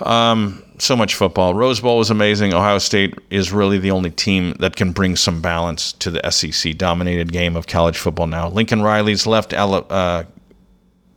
Um, 0.00 0.62
so 0.78 0.94
much 0.94 1.14
football. 1.14 1.54
Rose 1.54 1.80
Bowl 1.80 1.98
was 1.98 2.10
amazing. 2.10 2.54
Ohio 2.54 2.78
State 2.78 3.14
is 3.30 3.52
really 3.52 3.78
the 3.78 3.90
only 3.90 4.10
team 4.10 4.52
that 4.60 4.76
can 4.76 4.92
bring 4.92 5.16
some 5.16 5.40
balance 5.40 5.92
to 5.94 6.10
the 6.10 6.30
SEC 6.30 6.76
dominated 6.76 7.32
game 7.32 7.56
of 7.56 7.66
college 7.66 7.98
football 7.98 8.26
now. 8.26 8.48
Lincoln 8.48 8.82
Riley's 8.82 9.26
left 9.26 9.52
uh, 9.52 10.24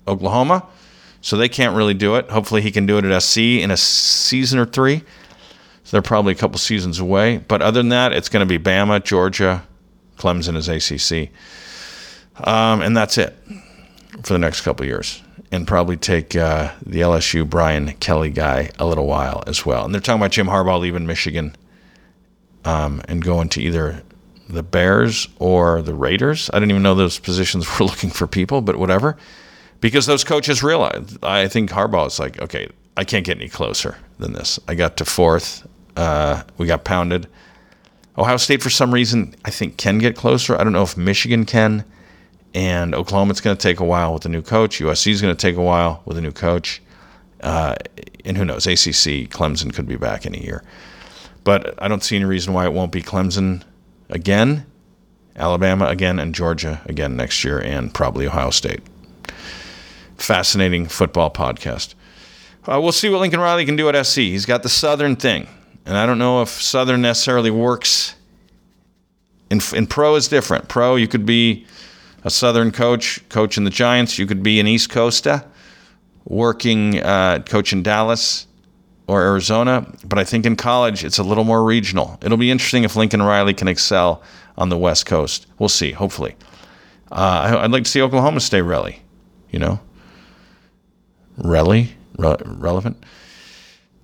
Oklahoma, 0.07 0.65
so 1.21 1.37
they 1.37 1.49
can't 1.49 1.75
really 1.75 1.93
do 1.93 2.15
it. 2.15 2.29
Hopefully, 2.29 2.61
he 2.61 2.71
can 2.71 2.85
do 2.85 2.97
it 2.97 3.05
at 3.05 3.21
SC 3.21 3.37
in 3.37 3.69
a 3.69 3.77
season 3.77 4.57
or 4.59 4.65
three. 4.65 5.03
So 5.83 5.97
they're 5.97 6.01
probably 6.01 6.33
a 6.33 6.37
couple 6.37 6.57
seasons 6.57 6.99
away. 6.99 7.37
But 7.37 7.61
other 7.61 7.79
than 7.79 7.89
that, 7.89 8.13
it's 8.13 8.29
going 8.29 8.47
to 8.47 8.59
be 8.59 8.63
Bama, 8.63 9.03
Georgia, 9.03 9.63
Clemson 10.17 10.55
as 10.55 10.69
ACC. 10.69 11.29
Um, 12.47 12.81
and 12.81 12.95
that's 12.95 13.17
it 13.17 13.37
for 14.23 14.33
the 14.33 14.39
next 14.39 14.61
couple 14.61 14.85
years 14.85 15.21
and 15.51 15.67
probably 15.67 15.97
take 15.97 16.35
uh, 16.35 16.71
the 16.85 17.01
LSU 17.01 17.47
Brian 17.47 17.91
Kelly 17.93 18.29
guy 18.29 18.71
a 18.79 18.85
little 18.85 19.05
while 19.05 19.43
as 19.47 19.65
well. 19.65 19.83
And 19.83 19.93
they're 19.93 20.01
talking 20.01 20.21
about 20.21 20.31
Jim 20.31 20.47
Harbaugh 20.47 20.79
leaving 20.79 21.05
Michigan 21.05 21.55
um, 22.63 23.01
and 23.07 23.23
going 23.23 23.49
to 23.49 23.61
either 23.61 24.01
the 24.47 24.63
Bears 24.63 25.27
or 25.39 25.81
the 25.81 25.93
Raiders. 25.93 26.49
I 26.53 26.59
didn't 26.59 26.71
even 26.71 26.83
know 26.83 26.95
those 26.95 27.19
positions 27.19 27.67
were 27.79 27.85
looking 27.85 28.09
for 28.09 28.27
people, 28.27 28.61
but 28.61 28.77
whatever. 28.77 29.17
Because 29.81 30.05
those 30.05 30.23
coaches 30.23 30.61
realized, 30.61 31.23
I 31.23 31.47
think 31.47 31.71
Harbaugh 31.71 32.07
is 32.07 32.19
like, 32.19 32.39
okay, 32.39 32.69
I 32.95 33.03
can't 33.03 33.25
get 33.25 33.37
any 33.37 33.49
closer 33.49 33.97
than 34.19 34.33
this. 34.33 34.59
I 34.67 34.75
got 34.75 34.97
to 34.97 35.05
fourth. 35.05 35.67
Uh, 35.97 36.43
we 36.57 36.67
got 36.67 36.83
pounded. 36.85 37.27
Ohio 38.17 38.37
State, 38.37 38.61
for 38.61 38.69
some 38.69 38.93
reason, 38.93 39.33
I 39.43 39.49
think 39.49 39.77
can 39.77 39.97
get 39.97 40.15
closer. 40.15 40.55
I 40.55 40.63
don't 40.63 40.73
know 40.73 40.83
if 40.83 40.95
Michigan 40.95 41.45
can 41.45 41.83
and 42.53 42.93
Oklahoma's 42.93 43.41
going 43.41 43.55
to 43.55 43.61
take 43.61 43.79
a 43.79 43.85
while 43.85 44.13
with 44.13 44.25
a 44.25 44.29
new 44.29 44.41
coach. 44.41 44.79
USC 44.79 45.11
is 45.11 45.21
going 45.21 45.35
to 45.35 45.41
take 45.41 45.55
a 45.55 45.61
while 45.61 46.01
with 46.05 46.17
a 46.17 46.21
new 46.21 46.31
coach. 46.31 46.81
Uh, 47.41 47.75
and 48.25 48.37
who 48.37 48.45
knows? 48.45 48.67
ACC, 48.67 49.29
Clemson 49.29 49.73
could 49.73 49.87
be 49.87 49.95
back 49.95 50.25
in 50.25 50.35
a 50.35 50.37
year. 50.37 50.63
But 51.43 51.81
I 51.81 51.87
don't 51.87 52.03
see 52.03 52.15
any 52.15 52.25
reason 52.25 52.53
why 52.53 52.65
it 52.65 52.73
won't 52.73 52.91
be 52.91 53.01
Clemson 53.01 53.63
again, 54.09 54.65
Alabama 55.35 55.87
again, 55.87 56.19
and 56.19 56.35
Georgia 56.35 56.81
again 56.85 57.15
next 57.15 57.43
year, 57.43 57.59
and 57.59 57.93
probably 57.93 58.27
Ohio 58.27 58.51
State. 58.51 58.81
Fascinating 60.17 60.85
football 60.85 61.31
podcast. 61.31 61.95
Uh, 62.67 62.79
we'll 62.79 62.91
see 62.91 63.09
what 63.09 63.21
Lincoln 63.21 63.39
Riley 63.39 63.65
can 63.65 63.75
do 63.75 63.89
at 63.89 64.05
SC. 64.05 64.17
He's 64.17 64.45
got 64.45 64.61
the 64.61 64.69
Southern 64.69 65.15
thing. 65.15 65.47
And 65.85 65.97
I 65.97 66.05
don't 66.05 66.19
know 66.19 66.43
if 66.43 66.49
Southern 66.49 67.01
necessarily 67.01 67.49
works. 67.49 68.15
In, 69.49 69.59
in 69.73 69.87
pro 69.87 70.15
is 70.15 70.27
different. 70.27 70.67
Pro, 70.67 70.95
you 70.95 71.07
could 71.07 71.25
be 71.25 71.65
a 72.23 72.29
Southern 72.29 72.71
coach, 72.71 73.27
coaching 73.29 73.63
the 73.63 73.69
Giants. 73.69 74.17
You 74.19 74.25
could 74.25 74.43
be 74.43 74.59
an 74.59 74.67
East 74.67 74.89
Coaster, 74.89 75.43
working 76.25 77.01
uh, 77.01 77.39
coach 77.45 77.73
in 77.73 77.83
Dallas 77.83 78.47
or 79.07 79.21
Arizona. 79.21 79.91
But 80.05 80.19
I 80.19 80.23
think 80.23 80.45
in 80.45 80.55
college, 80.55 81.03
it's 81.03 81.17
a 81.17 81.23
little 81.23 81.43
more 81.43 81.63
regional. 81.63 82.17
It'll 82.21 82.37
be 82.37 82.51
interesting 82.51 82.83
if 82.83 82.95
Lincoln 82.95 83.21
Riley 83.21 83.53
can 83.53 83.67
excel 83.67 84.21
on 84.57 84.69
the 84.69 84.77
West 84.77 85.05
Coast. 85.05 85.47
We'll 85.59 85.69
see, 85.69 85.91
hopefully. 85.91 86.35
Uh, 87.11 87.59
I'd 87.61 87.71
like 87.71 87.83
to 87.83 87.89
see 87.89 88.01
Oklahoma 88.01 88.39
stay 88.39 88.59
relly, 88.59 88.99
you 89.49 89.59
know? 89.59 89.79
Relly? 91.37 91.89
Re- 92.17 92.37
relevant? 92.45 93.03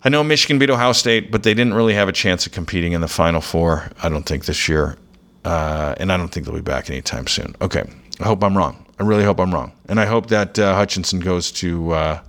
I 0.04 0.10
know 0.10 0.24
Michigan 0.24 0.60
beat 0.60 0.70
Ohio 0.70 0.92
State, 0.92 1.32
but 1.32 1.44
they 1.44 1.54
didn't 1.54 1.74
really 1.74 1.94
have 1.94 2.08
a 2.08 2.14
chance 2.14 2.46
of 2.46 2.52
competing 2.52 2.94
in 2.94 3.02
the 3.02 3.08
Final 3.08 3.42
Four, 3.42 3.92
I 4.02 4.10
don't 4.10 4.26
think, 4.26 4.46
this 4.46 4.68
year. 4.68 4.98
Uh, 5.46 5.96
and 5.98 6.12
I 6.12 6.18
don't 6.18 6.28
think 6.30 6.46
they'll 6.46 6.56
be 6.56 6.62
back 6.62 6.90
anytime 6.90 7.28
soon. 7.28 7.56
Okay. 7.62 7.84
I 8.20 8.26
hope 8.26 8.44
I'm 8.44 8.58
wrong. 8.58 8.86
I 9.00 9.04
really 9.04 9.24
hope 9.24 9.40
I'm 9.40 9.54
wrong, 9.54 9.72
and 9.88 10.00
I 10.00 10.06
hope 10.06 10.28
that 10.28 10.58
uh, 10.58 10.74
Hutchinson 10.76 11.20
goes 11.20 11.52
to 11.54 11.92
uh, 11.92 12.22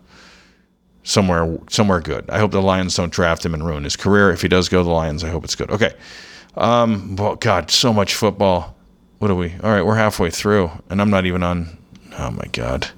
somewhere 1.03 1.59
somewhere 1.71 2.01
good. 2.01 2.29
I 2.29 2.39
hope 2.39 2.51
the 2.51 2.61
Lions 2.61 2.95
don't 2.95 3.13
draft 3.13 3.45
him 3.45 3.55
and 3.55 3.67
ruin 3.67 3.85
his 3.85 3.97
career. 3.97 4.31
If 4.31 4.43
he 4.43 4.49
does 4.49 4.69
go 4.69 4.79
to 4.79 4.85
the 4.85 4.91
Lions, 4.91 5.25
I 5.25 5.31
hope 5.31 5.45
it's 5.45 5.55
good. 5.55 5.71
Okay. 5.71 5.95
Um, 6.57 7.17
well, 7.17 7.37
God, 7.37 7.71
so 7.71 7.93
much 7.93 8.15
football. 8.15 8.77
What 9.19 9.31
are 9.31 9.35
we? 9.35 9.55
All 9.63 9.71
right, 9.71 9.83
we're 9.85 9.95
halfway 9.95 10.31
through, 10.31 10.71
and 10.91 11.01
I'm 11.01 11.11
not 11.11 11.25
even 11.25 11.43
on. 11.43 11.79
Oh 12.19 12.31
my 12.31 12.47
God, 12.53 12.89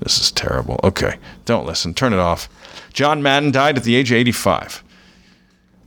this 0.00 0.18
is 0.20 0.30
terrible. 0.30 0.78
Okay, 0.84 1.16
don't 1.44 1.66
listen. 1.66 1.94
Turn 1.94 2.12
it 2.12 2.18
off. 2.18 2.48
John 2.92 3.22
Madden 3.22 3.50
died 3.50 3.76
at 3.76 3.84
the 3.84 3.94
age 3.94 4.10
of 4.10 4.16
85. 4.16 4.82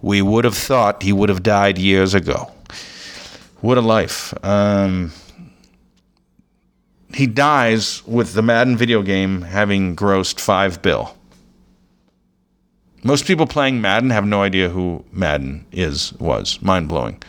We 0.02 0.22
would 0.22 0.46
have 0.46 0.56
thought 0.56 1.04
he 1.04 1.12
would 1.14 1.30
have 1.30 1.44
died 1.44 1.78
years 1.78 2.14
ago. 2.14 2.52
What 3.62 3.78
a 3.78 3.82
life. 3.82 4.34
Um, 4.44 5.12
he 7.14 7.28
dies 7.28 8.06
with 8.06 8.34
the 8.34 8.42
Madden 8.42 8.78
video 8.78 9.02
game 9.02 9.42
having 9.42 9.96
grossed 9.96 10.40
five 10.40 10.82
bill. 10.82 11.16
Most 13.04 13.26
people 13.26 13.48
playing 13.48 13.82
Madden 13.82 14.10
have 14.10 14.26
no 14.26 14.42
idea 14.42 14.70
who 14.70 15.06
Madden 15.12 15.66
is, 15.72 16.14
was. 16.14 16.62
Mind 16.62 16.90
blowing. 16.90 17.22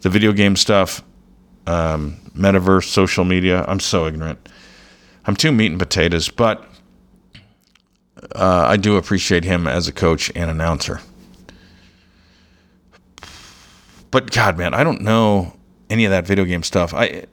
The 0.00 0.08
video 0.08 0.32
game 0.32 0.56
stuff, 0.56 1.02
um, 1.66 2.16
metaverse, 2.34 2.84
social 2.84 3.24
media. 3.24 3.64
I'm 3.68 3.80
so 3.80 4.06
ignorant. 4.06 4.48
I'm 5.26 5.36
too 5.36 5.52
meat 5.52 5.70
and 5.70 5.78
potatoes, 5.78 6.28
but 6.28 6.64
uh, 8.34 8.64
I 8.66 8.76
do 8.76 8.96
appreciate 8.96 9.44
him 9.44 9.66
as 9.66 9.86
a 9.86 9.92
coach 9.92 10.32
and 10.34 10.50
announcer. 10.50 11.00
But 14.10 14.30
God, 14.30 14.56
man, 14.56 14.72
I 14.72 14.82
don't 14.82 15.02
know 15.02 15.52
any 15.90 16.04
of 16.06 16.10
that 16.10 16.26
video 16.26 16.44
game 16.44 16.62
stuff. 16.62 16.94
I, 16.94 17.26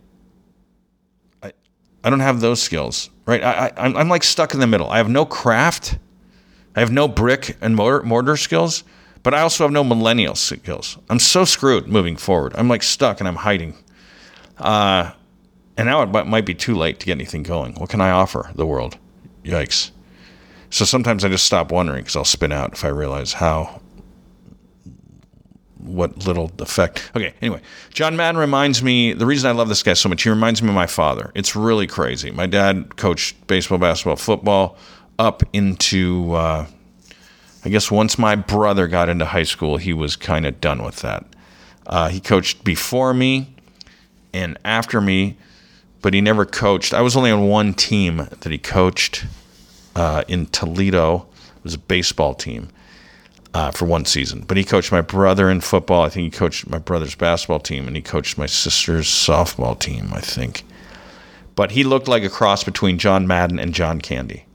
I, 2.03 2.09
don't 2.09 2.19
have 2.19 2.39
those 2.39 2.61
skills, 2.61 3.09
right? 3.25 3.43
I, 3.43 3.67
I, 3.67 3.83
I'm 3.85 4.09
like 4.09 4.23
stuck 4.23 4.53
in 4.53 4.59
the 4.59 4.67
middle. 4.67 4.89
I 4.89 4.97
have 4.97 5.09
no 5.09 5.25
craft. 5.25 5.97
I 6.75 6.79
have 6.79 6.91
no 6.91 7.07
brick 7.07 7.57
and 7.61 7.75
mortar, 7.75 8.03
mortar 8.03 8.37
skills, 8.37 8.83
but 9.21 9.33
I 9.33 9.41
also 9.41 9.63
have 9.63 9.71
no 9.71 9.83
millennial 9.83 10.35
skills. 10.35 10.97
I'm 11.09 11.19
so 11.19 11.45
screwed 11.45 11.87
moving 11.87 12.17
forward. 12.17 12.53
I'm 12.55 12.67
like 12.67 12.83
stuck 12.83 13.19
and 13.19 13.27
I'm 13.27 13.35
hiding. 13.35 13.75
Uh, 14.57 15.11
and 15.77 15.87
now 15.87 16.01
it 16.01 16.25
might 16.27 16.45
be 16.45 16.53
too 16.55 16.75
late 16.75 16.99
to 16.99 17.05
get 17.05 17.13
anything 17.13 17.43
going. 17.43 17.75
What 17.75 17.89
can 17.89 18.01
I 18.01 18.11
offer 18.11 18.51
the 18.55 18.65
world? 18.65 18.97
Yikes. 19.43 19.91
So 20.69 20.85
sometimes 20.85 21.23
I 21.23 21.29
just 21.29 21.45
stop 21.45 21.71
wondering 21.71 22.01
because 22.01 22.15
I'll 22.15 22.25
spin 22.25 22.51
out 22.51 22.73
if 22.73 22.83
I 22.83 22.87
realize 22.87 23.33
how 23.33 23.81
what 25.83 26.25
little 26.25 26.51
effect. 26.59 27.11
Okay, 27.15 27.33
anyway, 27.41 27.61
John 27.91 28.15
Madden 28.15 28.39
reminds 28.39 28.81
me 28.81 29.13
the 29.13 29.25
reason 29.25 29.49
I 29.49 29.53
love 29.53 29.69
this 29.69 29.83
guy 29.83 29.93
so 29.93 30.09
much, 30.09 30.23
he 30.23 30.29
reminds 30.29 30.61
me 30.61 30.69
of 30.69 30.75
my 30.75 30.87
father. 30.87 31.31
It's 31.35 31.55
really 31.55 31.87
crazy. 31.87 32.31
My 32.31 32.47
dad 32.47 32.95
coached 32.95 33.47
baseball, 33.47 33.77
basketball, 33.77 34.15
football 34.15 34.77
up 35.19 35.43
into, 35.53 36.33
uh, 36.33 36.65
I 37.65 37.69
guess, 37.69 37.91
once 37.91 38.17
my 38.17 38.35
brother 38.35 38.87
got 38.87 39.09
into 39.09 39.25
high 39.25 39.43
school, 39.43 39.77
he 39.77 39.93
was 39.93 40.15
kind 40.15 40.45
of 40.45 40.59
done 40.61 40.83
with 40.83 40.97
that. 40.97 41.25
Uh, 41.85 42.09
he 42.09 42.19
coached 42.19 42.63
before 42.63 43.13
me 43.13 43.53
and 44.33 44.57
after 44.63 45.01
me, 45.01 45.37
but 46.01 46.13
he 46.13 46.21
never 46.21 46.45
coached. 46.45 46.93
I 46.93 47.01
was 47.01 47.15
only 47.15 47.31
on 47.31 47.47
one 47.47 47.73
team 47.73 48.17
that 48.17 48.51
he 48.51 48.57
coached 48.57 49.25
uh, 49.95 50.23
in 50.27 50.45
Toledo. 50.47 51.27
It 51.57 51.63
was 51.63 51.73
a 51.73 51.79
baseball 51.79 52.33
team 52.33 52.69
uh, 53.53 53.71
for 53.71 53.85
one 53.85 54.05
season. 54.05 54.43
But 54.47 54.57
he 54.57 54.63
coached 54.63 54.91
my 54.91 55.01
brother 55.01 55.49
in 55.49 55.61
football. 55.61 56.03
I 56.03 56.09
think 56.09 56.33
he 56.33 56.37
coached 56.37 56.67
my 56.67 56.79
brother's 56.79 57.15
basketball 57.15 57.59
team, 57.59 57.87
and 57.87 57.95
he 57.95 58.01
coached 58.01 58.37
my 58.37 58.45
sister's 58.45 59.07
softball 59.07 59.77
team. 59.77 60.11
I 60.13 60.19
think. 60.19 60.63
But 61.55 61.71
he 61.71 61.83
looked 61.83 62.07
like 62.07 62.23
a 62.23 62.29
cross 62.29 62.63
between 62.63 62.97
John 62.97 63.27
Madden 63.27 63.59
and 63.59 63.73
John 63.73 64.01
Candy. 64.01 64.45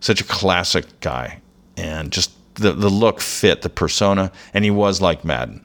Such 0.00 0.20
a 0.20 0.24
classic 0.24 1.00
guy, 1.00 1.40
and 1.76 2.12
just 2.12 2.32
the 2.54 2.72
the 2.72 2.90
look 2.90 3.20
fit 3.20 3.62
the 3.62 3.70
persona, 3.70 4.30
and 4.52 4.64
he 4.64 4.70
was 4.70 5.00
like 5.00 5.24
Madden. 5.24 5.64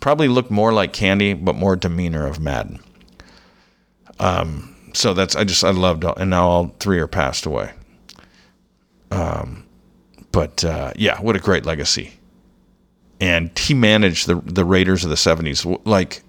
Probably 0.00 0.28
looked 0.28 0.50
more 0.50 0.72
like 0.72 0.94
Candy, 0.94 1.34
but 1.34 1.54
more 1.54 1.76
demeanor 1.76 2.26
of 2.26 2.40
Madden. 2.40 2.80
Um, 4.18 4.74
so 4.94 5.12
that's 5.12 5.36
I 5.36 5.44
just 5.44 5.64
I 5.64 5.70
loved, 5.70 6.04
and 6.04 6.30
now 6.30 6.48
all 6.48 6.74
three 6.80 6.98
are 6.98 7.06
passed 7.06 7.44
away. 7.44 7.72
Um, 9.10 9.66
but 10.32 10.64
uh, 10.64 10.92
yeah, 10.96 11.20
what 11.20 11.36
a 11.36 11.40
great 11.40 11.66
legacy. 11.66 12.12
And 13.20 13.56
he 13.58 13.74
managed 13.74 14.26
the 14.26 14.36
the 14.36 14.64
Raiders 14.64 15.04
of 15.04 15.10
the 15.10 15.16
'70s. 15.16 15.80
Like, 15.84 16.22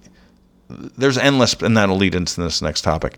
there's 0.70 1.18
endless, 1.18 1.54
and 1.54 1.78
that'll 1.78 1.98
lead 1.98 2.16
into 2.16 2.42
this 2.42 2.62
next 2.62 2.82
topic. 2.82 3.18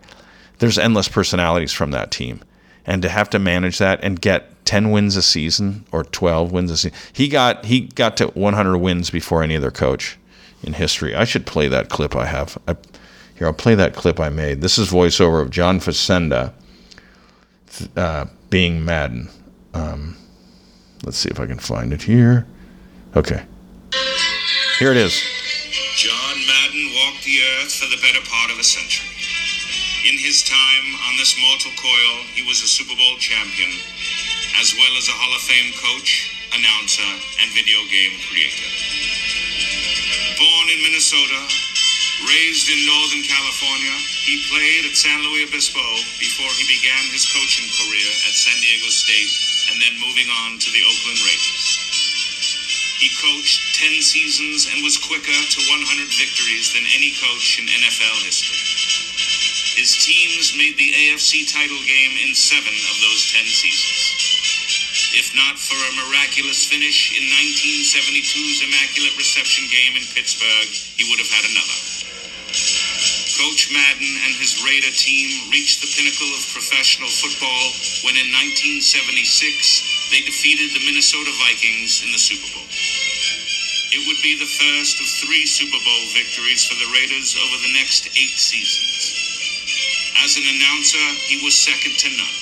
There's 0.59 0.77
endless 0.77 1.07
personalities 1.07 1.73
from 1.73 1.91
that 1.91 2.11
team, 2.11 2.41
and 2.85 3.01
to 3.01 3.09
have 3.09 3.29
to 3.31 3.39
manage 3.39 3.79
that 3.79 3.99
and 4.03 4.21
get 4.21 4.53
10 4.65 4.91
wins 4.91 5.15
a 5.15 5.21
season 5.21 5.85
or 5.91 6.03
12 6.03 6.51
wins 6.51 6.71
a 6.71 6.77
season. 6.77 6.97
He 7.11 7.27
got 7.27 7.65
he 7.65 7.81
got 7.81 8.17
to 8.17 8.27
100 8.27 8.77
wins 8.77 9.09
before 9.09 9.43
any 9.43 9.55
other 9.55 9.71
coach 9.71 10.17
in 10.61 10.73
history. 10.73 11.15
I 11.15 11.25
should 11.25 11.45
play 11.45 11.67
that 11.67 11.89
clip 11.89 12.15
I 12.15 12.25
have. 12.25 12.57
I, 12.67 12.75
here, 13.35 13.47
I'll 13.47 13.53
play 13.53 13.75
that 13.75 13.95
clip 13.95 14.19
I 14.19 14.29
made. 14.29 14.61
This 14.61 14.77
is 14.77 14.91
voiceover 14.91 15.41
of 15.41 15.49
John 15.49 15.79
Facenda 15.79 16.53
uh, 17.95 18.25
being 18.49 18.85
Madden. 18.85 19.29
Um, 19.73 20.17
let's 21.03 21.17
see 21.17 21.29
if 21.29 21.39
I 21.39 21.45
can 21.45 21.59
find 21.59 21.93
it 21.93 22.03
here. 22.03 22.45
Okay. 23.15 23.43
Here 24.79 24.91
it 24.91 24.97
is. 24.97 25.13
John 25.95 26.35
Madden 26.47 26.89
walked 26.97 27.23
the 27.23 27.37
earth 27.59 27.71
for 27.77 27.87
the 27.91 28.01
better 28.01 28.23
part 28.25 28.49
of 28.51 28.57
a 28.57 28.65
century. 28.65 29.07
In 30.03 30.19
his 30.19 30.43
time 30.43 30.87
on 31.07 31.15
this 31.15 31.37
mortal 31.39 31.71
coil, 31.79 32.15
he 32.35 32.43
was 32.43 32.59
a 32.59 32.67
Super 32.67 32.95
Bowl 32.95 33.15
champion, 33.19 33.71
as 34.59 34.75
well 34.75 34.93
as 34.99 35.07
a 35.07 35.15
Hall 35.15 35.31
of 35.31 35.43
Fame 35.47 35.71
coach, 35.79 36.35
announcer, 36.51 37.07
and 37.39 37.47
video 37.55 37.79
game 37.87 38.19
creator. 38.27 38.67
Born 40.35 40.67
in 40.75 40.79
Minnesota, 40.83 41.39
raised 42.27 42.67
in 42.67 42.83
Northern 42.83 43.23
California, 43.23 43.95
he 44.27 44.43
played 44.51 44.91
at 44.91 44.97
San 44.99 45.23
Luis 45.23 45.47
Obispo 45.47 45.85
before 46.19 46.51
he 46.59 46.67
began 46.67 47.03
his 47.13 47.23
coaching 47.31 47.69
career 47.71 48.11
at 48.27 48.35
San 48.35 48.59
Diego 48.59 48.89
State 48.91 49.52
and 49.73 49.81
then 49.81 49.97
moving 49.97 50.29
on 50.45 50.61
to 50.61 50.69
the 50.69 50.85
Oakland 50.85 51.17
Raiders. 51.25 51.65
He 53.01 53.09
coached 53.17 53.73
10 53.81 54.05
seasons 54.05 54.69
and 54.69 54.85
was 54.85 55.01
quicker 55.01 55.33
to 55.33 55.59
100 55.65 56.13
victories 56.13 56.69
than 56.77 56.85
any 56.93 57.17
coach 57.17 57.57
in 57.57 57.65
NFL 57.65 58.21
history. 58.21 58.61
His 59.73 59.97
teams 59.97 60.53
made 60.53 60.77
the 60.77 60.93
AFC 60.93 61.49
title 61.49 61.81
game 61.89 62.13
in 62.21 62.37
seven 62.37 62.69
of 62.69 62.95
those 63.01 63.33
10 63.33 63.43
seasons. 63.49 64.13
If 65.17 65.33
not 65.33 65.57
for 65.57 65.73
a 65.73 65.97
miraculous 66.05 66.69
finish 66.69 67.17
in 67.17 67.25
1972's 67.25 68.61
Immaculate 68.61 69.17
Reception 69.17 69.65
game 69.73 69.97
in 69.97 70.05
Pittsburgh, 70.13 70.69
he 71.01 71.09
would 71.09 71.17
have 71.17 71.33
had 71.33 71.49
another. 71.49 71.92
Coach 73.33 73.73
Madden 73.73 74.13
and 74.29 74.33
his 74.37 74.61
Raider 74.61 74.93
team 74.93 75.49
reached 75.49 75.81
the 75.81 75.89
pinnacle 75.89 76.29
of 76.37 76.53
professional 76.53 77.09
football 77.09 77.65
when 78.05 78.13
in 78.13 78.29
1976 78.29 80.13
they 80.13 80.21
defeated 80.21 80.69
the 80.69 80.85
Minnesota 80.85 81.33
Vikings 81.41 82.05
in 82.05 82.13
the 82.13 82.21
Super 82.21 82.45
Bowl. 82.53 82.69
It 83.89 84.05
would 84.05 84.21
be 84.21 84.37
the 84.37 84.45
first 84.45 85.01
of 85.01 85.09
three 85.25 85.49
Super 85.49 85.81
Bowl 85.81 86.03
victories 86.13 86.61
for 86.61 86.77
the 86.77 86.85
Raiders 86.93 87.33
over 87.33 87.57
the 87.57 87.73
next 87.73 88.05
eight 88.13 88.37
seasons. 88.37 89.17
As 90.21 90.37
an 90.37 90.45
announcer, 90.53 91.05
he 91.25 91.41
was 91.41 91.57
second 91.57 91.97
to 92.05 92.09
none. 92.13 92.37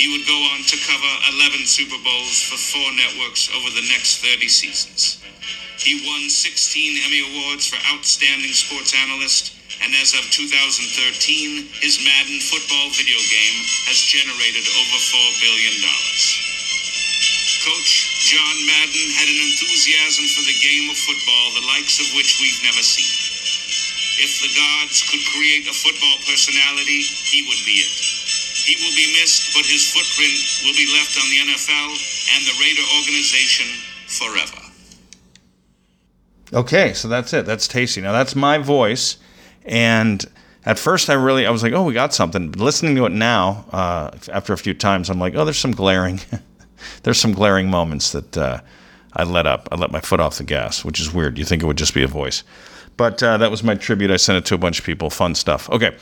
He 0.00 0.08
would 0.08 0.24
go 0.24 0.40
on 0.56 0.64
to 0.72 0.76
cover 0.88 1.12
11 1.36 1.68
Super 1.68 2.00
Bowls 2.00 2.40
for 2.48 2.56
four 2.56 2.88
networks 2.96 3.52
over 3.52 3.68
the 3.76 3.84
next 3.92 4.24
30 4.24 4.48
seasons. 4.48 5.20
He 5.76 6.00
won 6.08 6.32
16 6.32 6.48
Emmy 7.04 7.20
Awards 7.28 7.68
for 7.68 7.76
Outstanding 7.92 8.56
Sports 8.56 8.96
Analyst 8.96 9.61
and 9.82 9.90
as 9.98 10.14
of 10.14 10.22
2013, 10.30 11.66
his 11.82 11.98
Madden 12.06 12.38
football 12.38 12.94
video 12.94 13.18
game 13.18 13.58
has 13.90 13.98
generated 14.06 14.62
over 14.78 14.98
$4 15.10 15.42
billion. 15.42 15.74
Coach 17.66 17.90
John 18.30 18.56
Madden 18.66 19.06
had 19.18 19.26
an 19.26 19.40
enthusiasm 19.42 20.26
for 20.38 20.46
the 20.46 20.54
game 20.62 20.86
of 20.86 20.98
football 20.98 21.46
the 21.58 21.66
likes 21.66 21.98
of 21.98 22.06
which 22.14 22.38
we've 22.38 22.62
never 22.62 22.82
seen. 22.82 23.10
If 24.22 24.38
the 24.38 24.54
gods 24.54 25.02
could 25.10 25.24
create 25.34 25.66
a 25.66 25.74
football 25.74 26.16
personality, 26.30 27.02
he 27.02 27.42
would 27.50 27.62
be 27.66 27.82
it. 27.82 27.94
He 28.62 28.78
will 28.78 28.94
be 28.94 29.10
missed, 29.18 29.50
but 29.50 29.66
his 29.66 29.82
footprint 29.90 30.38
will 30.62 30.78
be 30.78 30.86
left 30.94 31.18
on 31.18 31.26
the 31.26 31.42
NFL 31.50 31.90
and 32.38 32.40
the 32.46 32.54
Raider 32.62 32.86
organization 33.02 33.66
forever. 34.06 34.62
Okay, 36.54 36.94
so 36.94 37.08
that's 37.08 37.32
it. 37.32 37.46
That's 37.46 37.66
tasty. 37.66 38.00
Now 38.00 38.12
that's 38.12 38.36
my 38.36 38.58
voice 38.58 39.18
and 39.64 40.24
at 40.64 40.78
first, 40.78 41.10
I 41.10 41.14
really 41.14 41.46
I 41.46 41.50
was 41.50 41.62
like, 41.62 41.72
oh, 41.72 41.82
we 41.84 41.92
got 41.92 42.14
something. 42.14 42.50
But 42.50 42.60
listening 42.60 42.94
to 42.96 43.06
it 43.06 43.12
now, 43.12 43.64
uh, 43.72 44.10
after 44.32 44.52
a 44.52 44.58
few 44.58 44.74
times, 44.74 45.10
I'm 45.10 45.18
like, 45.18 45.34
oh, 45.34 45.44
there's 45.44 45.58
some 45.58 45.72
glaring, 45.72 46.20
there's 47.02 47.18
some 47.18 47.32
glaring 47.32 47.68
moments 47.68 48.12
that 48.12 48.36
uh, 48.36 48.60
I 49.14 49.24
let 49.24 49.46
up. 49.46 49.68
I 49.72 49.76
let 49.76 49.90
my 49.90 50.00
foot 50.00 50.20
off 50.20 50.38
the 50.38 50.44
gas, 50.44 50.84
which 50.84 51.00
is 51.00 51.12
weird. 51.12 51.38
You 51.38 51.44
think 51.44 51.62
it 51.62 51.66
would 51.66 51.78
just 51.78 51.94
be 51.94 52.02
a 52.02 52.08
voice, 52.08 52.44
but 52.96 53.22
uh, 53.22 53.38
that 53.38 53.50
was 53.50 53.62
my 53.64 53.74
tribute. 53.74 54.10
I 54.10 54.16
sent 54.16 54.38
it 54.38 54.44
to 54.46 54.54
a 54.54 54.58
bunch 54.58 54.78
of 54.78 54.84
people. 54.84 55.10
Fun 55.10 55.34
stuff. 55.34 55.68
Okay. 55.70 55.96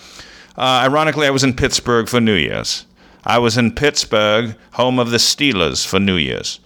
Uh, 0.56 0.84
ironically, 0.84 1.26
I 1.26 1.30
was 1.30 1.44
in 1.44 1.54
Pittsburgh 1.54 2.08
for 2.08 2.20
New 2.20 2.34
Year's. 2.34 2.84
I 3.24 3.38
was 3.38 3.56
in 3.56 3.74
Pittsburgh, 3.74 4.56
home 4.72 4.98
of 4.98 5.10
the 5.10 5.18
Steelers, 5.18 5.86
for 5.86 6.00
New 6.00 6.16
Year's. 6.16 6.60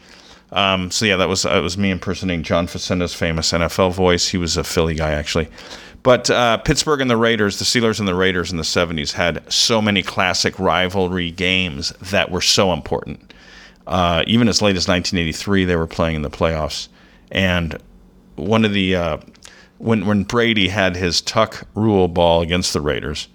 Um, 0.53 0.91
so 0.91 1.05
yeah, 1.05 1.17
that 1.17 1.29
was 1.29 1.43
that 1.43 1.61
was 1.61 1.77
me 1.77 1.91
impersonating 1.91 2.45
John 2.45 2.67
Facenda's 2.67 3.15
famous 3.15 3.53
NFL 3.53 3.93
voice. 3.93 4.29
He 4.29 4.39
was 4.39 4.57
a 4.57 4.65
Philly 4.65 4.95
guy, 4.95 5.11
actually. 5.11 5.49
But 6.05 6.29
uh, 6.29 6.59
Pittsburgh 6.59 7.01
and 7.01 7.11
the 7.11 7.17
Raiders, 7.17 7.59
the 7.59 7.65
Steelers 7.65 7.99
and 7.99 8.07
the 8.07 8.15
Raiders 8.15 8.53
in 8.53 8.59
the 8.59 8.63
70s 8.63 9.13
had 9.13 9.51
so 9.51 9.81
many 9.81 10.03
classic 10.03 10.57
rivalry 10.59 11.31
games 11.31 11.93
that 11.93 12.31
were 12.31 12.43
so 12.43 12.75
important. 12.75 13.33
Uh, 13.87 14.23
even 14.27 14.47
as 14.47 14.61
late 14.61 14.77
as 14.77 14.87
1983, 14.87 15.65
they 15.65 15.77
were 15.77 15.87
playing 15.87 16.17
in 16.17 16.23
the 16.23 16.31
playoffs. 16.31 16.89
And 17.33 17.79
one 18.37 18.67
of 18.67 18.75
the, 18.75 18.95
uh, 18.95 19.17
when, 19.79 20.05
when 20.05 20.25
Brady 20.25 20.69
had 20.69 20.95
his 20.95 21.23
tuck 21.23 21.67
rule 21.75 22.07
ball 22.07 22.43
against 22.43 22.75
the 22.75 22.83
Raiders, 22.83 23.29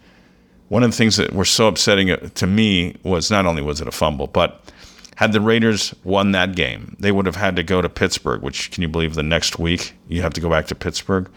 one 0.67 0.84
of 0.84 0.91
the 0.91 0.97
things 0.97 1.17
that 1.17 1.34
were 1.34 1.45
so 1.45 1.67
upsetting 1.67 2.15
to 2.29 2.47
me 2.47 2.95
was 3.01 3.32
not 3.32 3.47
only 3.47 3.63
was 3.63 3.82
it 3.82 3.88
a 3.88 3.91
fumble, 3.91 4.27
but 4.27 4.71
had 5.15 5.34
the 5.34 5.41
Raiders 5.41 5.95
won 6.03 6.34
that 6.34 6.55
game, 6.55 6.95
they 6.99 7.12
would 7.12 7.25
have 7.25 7.36
had 7.36 7.55
to 7.55 7.63
go 7.63 7.82
to 7.82 7.89
Pittsburgh, 7.89 8.43
which 8.43 8.69
can 8.69 8.84
you 8.84 8.88
believe 8.88 9.15
the 9.15 9.23
next 9.23 9.58
week 9.58 9.95
you 10.08 10.21
have 10.21 10.34
to 10.34 10.41
go 10.41 10.51
back 10.51 10.67
to 10.67 10.75
Pittsburgh? 10.75 11.27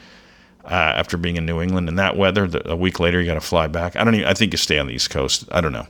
Uh, 0.65 0.69
after 0.69 1.17
being 1.17 1.37
in 1.37 1.47
New 1.47 1.61
England 1.61 1.89
in 1.89 1.97
that 1.97 2.17
weather. 2.17 2.47
The, 2.47 2.71
a 2.71 2.77
week 2.77 3.01
later, 3.01 3.21
you 3.21 3.27
got 3.27 3.35
to 3.35 3.41
fly 3.41 3.67
back. 3.67 3.97
I 3.97 4.05
don't 4.05 4.15
even. 4.15 4.27
I 4.27 4.35
think 4.35 4.53
you 4.53 4.59
stay 4.59 4.79
on 4.79 4.87
the 4.87 4.95
East 4.95 5.11
Coast. 5.11 5.45
I 5.51 5.61
don't 5.61 5.73
know. 5.73 5.87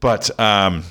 But 0.00 0.38
um, 0.40 0.84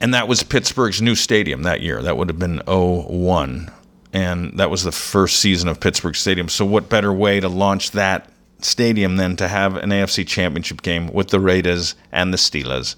and 0.00 0.12
that 0.12 0.28
was 0.28 0.42
Pittsburgh's 0.42 1.00
new 1.00 1.14
stadium 1.14 1.62
that 1.62 1.80
year. 1.80 2.02
That 2.02 2.16
would 2.16 2.28
have 2.28 2.38
been 2.38 2.60
01. 2.66 3.70
and 4.12 4.58
that 4.58 4.70
was 4.70 4.84
the 4.84 4.92
first 4.92 5.40
season 5.40 5.68
of 5.68 5.80
Pittsburgh 5.80 6.14
Stadium. 6.14 6.48
So 6.48 6.64
what 6.64 6.88
better 6.88 7.12
way 7.12 7.40
to 7.40 7.48
launch 7.48 7.92
that 7.92 8.28
stadium 8.60 9.16
than 9.16 9.36
to 9.36 9.48
have 9.48 9.76
an 9.76 9.90
AFC 9.90 10.26
Championship 10.26 10.82
game 10.82 11.08
with 11.12 11.28
the 11.28 11.40
Raiders 11.40 11.94
and 12.12 12.32
the 12.32 12.36
Steelers 12.36 12.96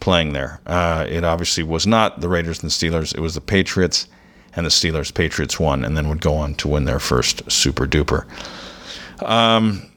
playing 0.00 0.34
there? 0.34 0.60
Uh, 0.66 1.06
it 1.08 1.24
obviously 1.24 1.62
was 1.62 1.86
not 1.86 2.20
the 2.20 2.28
Raiders 2.28 2.62
and 2.62 2.70
the 2.70 2.74
Steelers. 2.74 3.14
It 3.14 3.20
was 3.20 3.34
the 3.34 3.40
Patriots 3.40 4.06
and 4.54 4.66
the 4.66 4.70
Steelers. 4.70 5.12
Patriots 5.12 5.58
won 5.58 5.84
and 5.84 5.96
then 5.96 6.08
would 6.08 6.20
go 6.20 6.34
on 6.34 6.54
to 6.56 6.68
win 6.68 6.84
their 6.84 6.98
first 6.98 7.50
Super 7.50 7.86
Duper. 7.86 8.26
Um, 9.22 9.90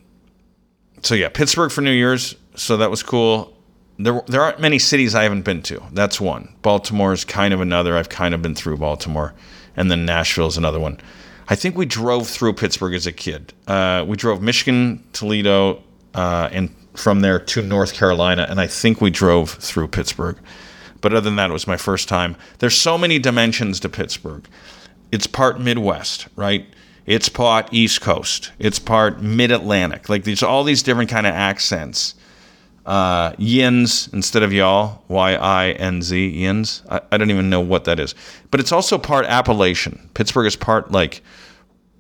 so 1.02 1.16
yeah, 1.16 1.30
Pittsburgh 1.30 1.72
for 1.72 1.82
New 1.82 1.92
Year's. 1.92 2.36
So 2.56 2.78
that 2.78 2.90
was 2.90 3.04
cool. 3.04 3.54
There, 3.98 4.22
there 4.28 4.42
aren't 4.42 4.60
many 4.60 4.80
cities 4.80 5.16
I 5.16 5.24
haven't 5.24 5.44
been 5.44 5.62
to. 5.64 5.82
That's 5.92 6.20
one. 6.20 6.54
Baltimore 6.62 7.14
is 7.14 7.24
kind 7.24 7.54
of 7.54 7.62
another. 7.62 7.98
I've 7.98 8.10
kind 8.10 8.34
of 8.34 8.42
been 8.42 8.56
through 8.56 8.78
Baltimore, 8.78 9.34
and 9.78 9.90
then 9.90 10.06
Nashville 10.06 10.48
is 10.48 10.58
another 10.58 10.80
one. 10.80 11.00
I 11.48 11.56
think 11.56 11.78
we 11.78 11.86
drove 11.86 12.28
through 12.28 12.54
Pittsburgh 12.54 12.94
as 12.94 13.08
a 13.08 13.12
kid. 13.12 13.54
Uh, 13.68 14.04
we 14.08 14.18
drove 14.18 14.42
Michigan, 14.42 15.04
Toledo, 15.14 15.82
uh, 16.14 16.50
and 16.52 16.76
from 16.96 17.22
there 17.22 17.40
to 17.40 17.62
North 17.62 17.94
Carolina, 17.94 18.48
and 18.50 18.60
I 18.60 18.68
think 18.68 19.00
we 19.00 19.12
drove 19.12 19.52
through 19.52 19.90
Pittsburgh. 19.90 20.38
But 21.02 21.14
other 21.14 21.22
than 21.22 21.36
that, 21.36 21.50
it 21.50 21.54
was 21.54 21.68
my 21.68 21.78
first 21.78 22.08
time. 22.08 22.36
There's 22.60 22.76
so 22.76 22.98
many 22.98 23.20
dimensions 23.20 23.80
to 23.82 23.90
Pittsburgh. 23.90 24.48
It's 25.12 25.28
part 25.28 25.60
Midwest, 25.60 26.28
right? 26.36 26.66
It's 27.06 27.30
part 27.30 27.72
East 27.72 28.02
Coast. 28.02 28.52
It's 28.58 28.80
part 28.80 29.22
Mid 29.22 29.52
Atlantic. 29.52 30.10
Like 30.10 30.24
there's 30.24 30.44
all 30.44 30.64
these 30.64 30.82
different 30.82 31.10
kind 31.10 31.28
of 31.28 31.34
accents. 31.34 32.16
Uh, 32.86 33.34
yins 33.40 34.10
instead 34.14 34.44
of 34.44 34.54
y'all, 34.54 35.04
Y 35.08 35.34
I 35.34 35.72
N 35.72 36.04
Z, 36.04 36.28
yins. 36.28 36.84
I, 36.90 37.02
I 37.12 37.18
don't 37.18 37.32
even 37.32 37.50
know 37.50 37.60
what 37.60 37.86
that 37.86 38.00
is. 38.00 38.14
But 38.52 38.60
it's 38.60 38.72
also 38.72 38.98
part 38.98 39.26
Appalachian. 39.26 40.10
Pittsburgh 40.14 40.46
is 40.46 40.56
part 40.56 40.92
like 40.92 41.24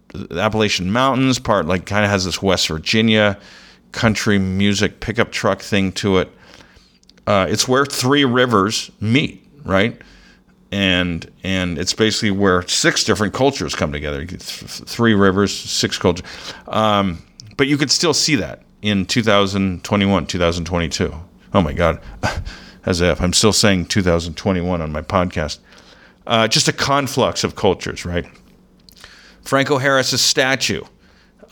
the 0.10 0.39
Appalachian 0.39 0.91
Mountains, 0.91 1.39
part 1.39 1.65
like 1.65 1.86
kind 1.86 2.05
of 2.05 2.12
has 2.12 2.25
this 2.25 2.41
West 2.41 2.67
Virginia 2.67 3.39
country 3.93 4.38
music 4.38 4.99
pickup 4.99 5.31
truck 5.31 5.62
thing 5.62 5.91
to 5.93 6.19
it. 6.19 6.29
Uh, 7.27 7.47
it's 7.49 7.67
where 7.67 7.85
three 7.85 8.25
rivers 8.25 8.91
meet, 8.99 9.47
right? 9.63 9.99
And 10.71 11.29
and 11.43 11.77
it's 11.77 11.93
basically 11.93 12.31
where 12.31 12.67
six 12.67 13.03
different 13.03 13.33
cultures 13.33 13.75
come 13.75 13.91
together. 13.91 14.25
Three 14.27 15.13
rivers, 15.13 15.53
six 15.53 15.97
cultures. 15.97 16.25
Um, 16.67 17.23
but 17.57 17.67
you 17.67 17.77
could 17.77 17.91
still 17.91 18.13
see 18.13 18.35
that 18.35 18.63
in 18.81 19.05
2021, 19.05 20.27
2022. 20.27 21.13
Oh 21.53 21.61
my 21.61 21.73
God, 21.73 22.01
as 22.85 23.01
if 23.01 23.21
I'm 23.21 23.33
still 23.33 23.53
saying 23.53 23.85
2021 23.88 24.81
on 24.81 24.91
my 24.91 25.01
podcast. 25.01 25.59
Uh, 26.27 26.47
just 26.47 26.67
a 26.67 26.73
conflux 26.73 27.43
of 27.43 27.55
cultures, 27.55 28.05
right? 28.05 28.25
Franco 29.43 29.77
Harris's 29.77 30.21
statue, 30.21 30.81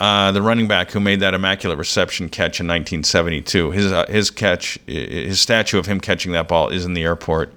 uh, 0.03 0.33
the 0.33 0.41
running 0.41 0.67
back 0.67 0.91
who 0.91 0.99
made 0.99 1.21
that 1.21 1.33
immaculate 1.33 1.79
reception 1.79 2.27
catch 2.27 2.59
in 2.59 2.67
1972. 2.67 3.71
His 3.71 3.89
uh, 3.89 4.05
his 4.09 4.29
catch, 4.29 4.77
his 4.85 5.39
statue 5.39 5.79
of 5.79 5.85
him 5.85 6.01
catching 6.01 6.33
that 6.33 6.49
ball 6.49 6.67
is 6.67 6.83
in 6.83 6.93
the 6.93 7.03
airport 7.03 7.53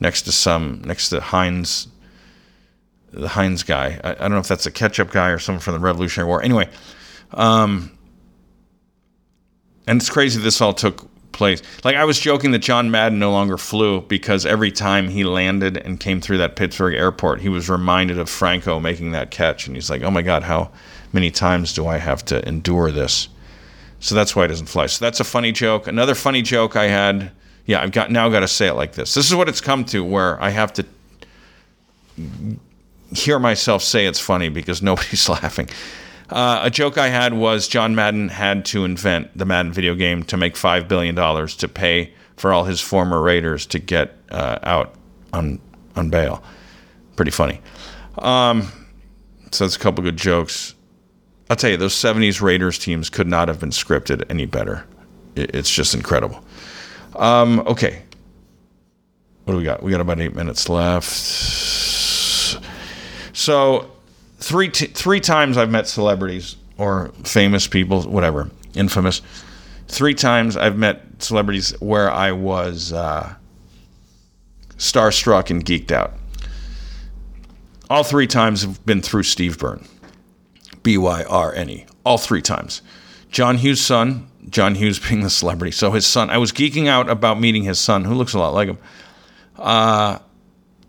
next 0.00 0.22
to 0.22 0.32
some 0.32 0.80
next 0.86 1.10
to 1.10 1.20
Heinz, 1.20 1.88
the 3.12 3.28
Heinz 3.28 3.62
guy. 3.62 4.00
I, 4.02 4.12
I 4.12 4.14
don't 4.14 4.30
know 4.30 4.38
if 4.38 4.48
that's 4.48 4.64
a 4.64 4.70
ketchup 4.70 5.10
guy 5.10 5.28
or 5.28 5.38
someone 5.38 5.60
from 5.60 5.74
the 5.74 5.80
Revolutionary 5.80 6.26
War. 6.26 6.42
Anyway, 6.42 6.70
um, 7.32 7.90
and 9.86 10.00
it's 10.00 10.08
crazy 10.08 10.40
this 10.40 10.62
all 10.62 10.72
took 10.72 11.06
place. 11.40 11.62
Like 11.84 11.96
I 11.96 12.04
was 12.04 12.20
joking 12.20 12.50
that 12.50 12.58
John 12.58 12.90
Madden 12.90 13.18
no 13.18 13.32
longer 13.32 13.56
flew 13.56 14.02
because 14.02 14.44
every 14.44 14.70
time 14.70 15.08
he 15.08 15.24
landed 15.24 15.78
and 15.78 15.98
came 15.98 16.20
through 16.20 16.36
that 16.36 16.54
Pittsburgh 16.54 16.94
airport, 16.94 17.40
he 17.40 17.48
was 17.48 17.70
reminded 17.70 18.18
of 18.18 18.28
Franco 18.28 18.78
making 18.78 19.12
that 19.12 19.30
catch, 19.30 19.66
and 19.66 19.74
he's 19.74 19.88
like, 19.88 20.02
"Oh 20.02 20.10
my 20.10 20.20
God, 20.20 20.42
how 20.42 20.70
many 21.14 21.30
times 21.30 21.72
do 21.72 21.86
I 21.86 21.96
have 21.96 22.22
to 22.26 22.46
endure 22.46 22.90
this?" 22.90 23.28
So 24.00 24.14
that's 24.14 24.36
why 24.36 24.42
he 24.42 24.48
doesn't 24.48 24.66
fly. 24.66 24.84
So 24.84 25.02
that's 25.02 25.18
a 25.18 25.24
funny 25.24 25.50
joke. 25.50 25.86
Another 25.86 26.14
funny 26.14 26.42
joke 26.42 26.76
I 26.76 26.88
had. 26.88 27.32
Yeah, 27.64 27.80
I've 27.80 27.92
got 27.92 28.10
now 28.10 28.28
got 28.28 28.40
to 28.40 28.48
say 28.48 28.66
it 28.66 28.74
like 28.74 28.92
this. 28.92 29.14
This 29.14 29.26
is 29.26 29.34
what 29.34 29.48
it's 29.48 29.62
come 29.62 29.86
to, 29.86 30.04
where 30.04 30.42
I 30.42 30.50
have 30.50 30.74
to 30.74 30.84
hear 33.14 33.38
myself 33.38 33.82
say 33.82 34.06
it's 34.06 34.20
funny 34.20 34.50
because 34.50 34.82
nobody's 34.90 35.26
laughing. 35.26 35.70
Uh, 36.30 36.60
a 36.62 36.70
joke 36.70 36.96
I 36.96 37.08
had 37.08 37.34
was 37.34 37.66
John 37.66 37.94
Madden 37.94 38.28
had 38.28 38.64
to 38.66 38.84
invent 38.84 39.36
the 39.36 39.44
Madden 39.44 39.72
video 39.72 39.94
game 39.94 40.22
to 40.24 40.36
make 40.36 40.54
$5 40.54 40.86
billion 40.86 41.16
to 41.16 41.68
pay 41.68 42.12
for 42.36 42.52
all 42.52 42.64
his 42.64 42.80
former 42.80 43.20
Raiders 43.20 43.66
to 43.66 43.78
get 43.78 44.16
uh, 44.30 44.58
out 44.62 44.94
on, 45.32 45.60
on 45.96 46.10
bail. 46.10 46.42
Pretty 47.16 47.32
funny. 47.32 47.60
Um, 48.18 48.70
so 49.50 49.64
that's 49.64 49.76
a 49.76 49.78
couple 49.78 50.04
good 50.04 50.16
jokes. 50.16 50.74
I'll 51.48 51.56
tell 51.56 51.70
you, 51.70 51.76
those 51.76 51.94
70s 51.94 52.40
Raiders 52.40 52.78
teams 52.78 53.10
could 53.10 53.26
not 53.26 53.48
have 53.48 53.58
been 53.58 53.70
scripted 53.70 54.24
any 54.30 54.46
better. 54.46 54.86
It's 55.34 55.70
just 55.70 55.94
incredible. 55.94 56.44
Um, 57.16 57.60
okay. 57.60 58.02
What 59.44 59.54
do 59.54 59.58
we 59.58 59.64
got? 59.64 59.82
We 59.82 59.90
got 59.90 60.00
about 60.00 60.20
eight 60.20 60.34
minutes 60.34 60.68
left. 60.68 61.08
So 63.32 63.90
three 64.40 64.68
t- 64.68 64.86
three 64.86 65.20
times 65.20 65.56
I've 65.56 65.70
met 65.70 65.86
celebrities 65.86 66.56
or 66.78 67.12
famous 67.24 67.66
people, 67.66 68.02
whatever, 68.02 68.50
infamous. 68.74 69.22
Three 69.86 70.14
times 70.14 70.56
I've 70.56 70.76
met 70.76 71.02
celebrities 71.18 71.72
where 71.80 72.10
I 72.10 72.32
was 72.32 72.92
uh, 72.92 73.34
starstruck 74.76 75.50
and 75.50 75.64
geeked 75.64 75.92
out. 75.92 76.14
All 77.88 78.02
three 78.02 78.26
times 78.26 78.62
have 78.62 78.84
been 78.86 79.02
through 79.02 79.24
Steve 79.24 79.58
Byrne, 79.58 79.84
B 80.82 80.96
Y 80.96 81.24
R 81.24 81.54
N 81.54 81.70
E. 81.70 81.86
All 82.04 82.18
three 82.18 82.42
times. 82.42 82.82
John 83.30 83.58
Hughes' 83.58 83.80
son, 83.80 84.28
John 84.48 84.74
Hughes 84.74 84.98
being 85.08 85.22
the 85.22 85.30
celebrity. 85.30 85.72
So 85.72 85.90
his 85.90 86.06
son, 86.06 86.30
I 86.30 86.38
was 86.38 86.52
geeking 86.52 86.86
out 86.88 87.10
about 87.10 87.38
meeting 87.38 87.64
his 87.64 87.78
son, 87.78 88.04
who 88.04 88.14
looks 88.14 88.32
a 88.32 88.38
lot 88.38 88.54
like 88.54 88.68
him. 88.68 88.78
Uh, 89.56 90.18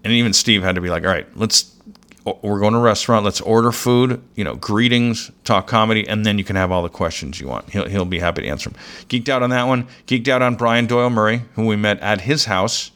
and 0.04 0.14
even 0.14 0.34
Steve 0.34 0.64
had 0.64 0.76
to 0.76 0.82
be 0.82 0.90
like, 0.90 1.04
all 1.04 1.10
right, 1.10 1.28
let's 1.36 1.76
we're 2.24 2.60
going 2.60 2.74
to 2.74 2.80
a 2.80 2.82
restaurant. 2.82 3.26
Let's 3.26 3.42
order 3.42 3.72
food. 3.72 4.22
You 4.36 4.44
know, 4.44 4.56
greetings, 4.56 5.32
talk 5.44 5.68
comedy, 5.68 6.08
and 6.08 6.26
then 6.26 6.38
you 6.38 6.44
can 6.44 6.56
have 6.56 6.72
all 6.72 6.84
the 6.84 6.90
questions 6.90 7.40
you 7.40 7.48
want. 7.48 7.70
He'll 7.70 7.88
he'll 7.88 8.06
be 8.06 8.20
happy 8.20 8.44
to 8.44 8.48
answer 8.48 8.70
them. 8.70 8.80
Geeked 9.10 9.30
out 9.30 9.44
on 9.44 9.50
that 9.50 9.68
one. 9.68 9.88
Geeked 10.08 10.28
out 10.28 10.42
on 10.42 10.56
Brian 10.56 10.86
Doyle 10.86 11.10
Murray, 11.10 11.44
who 11.56 11.66
we 11.66 11.76
met 11.76 12.00
at 12.00 12.22
his 12.22 12.46
house 12.46 12.92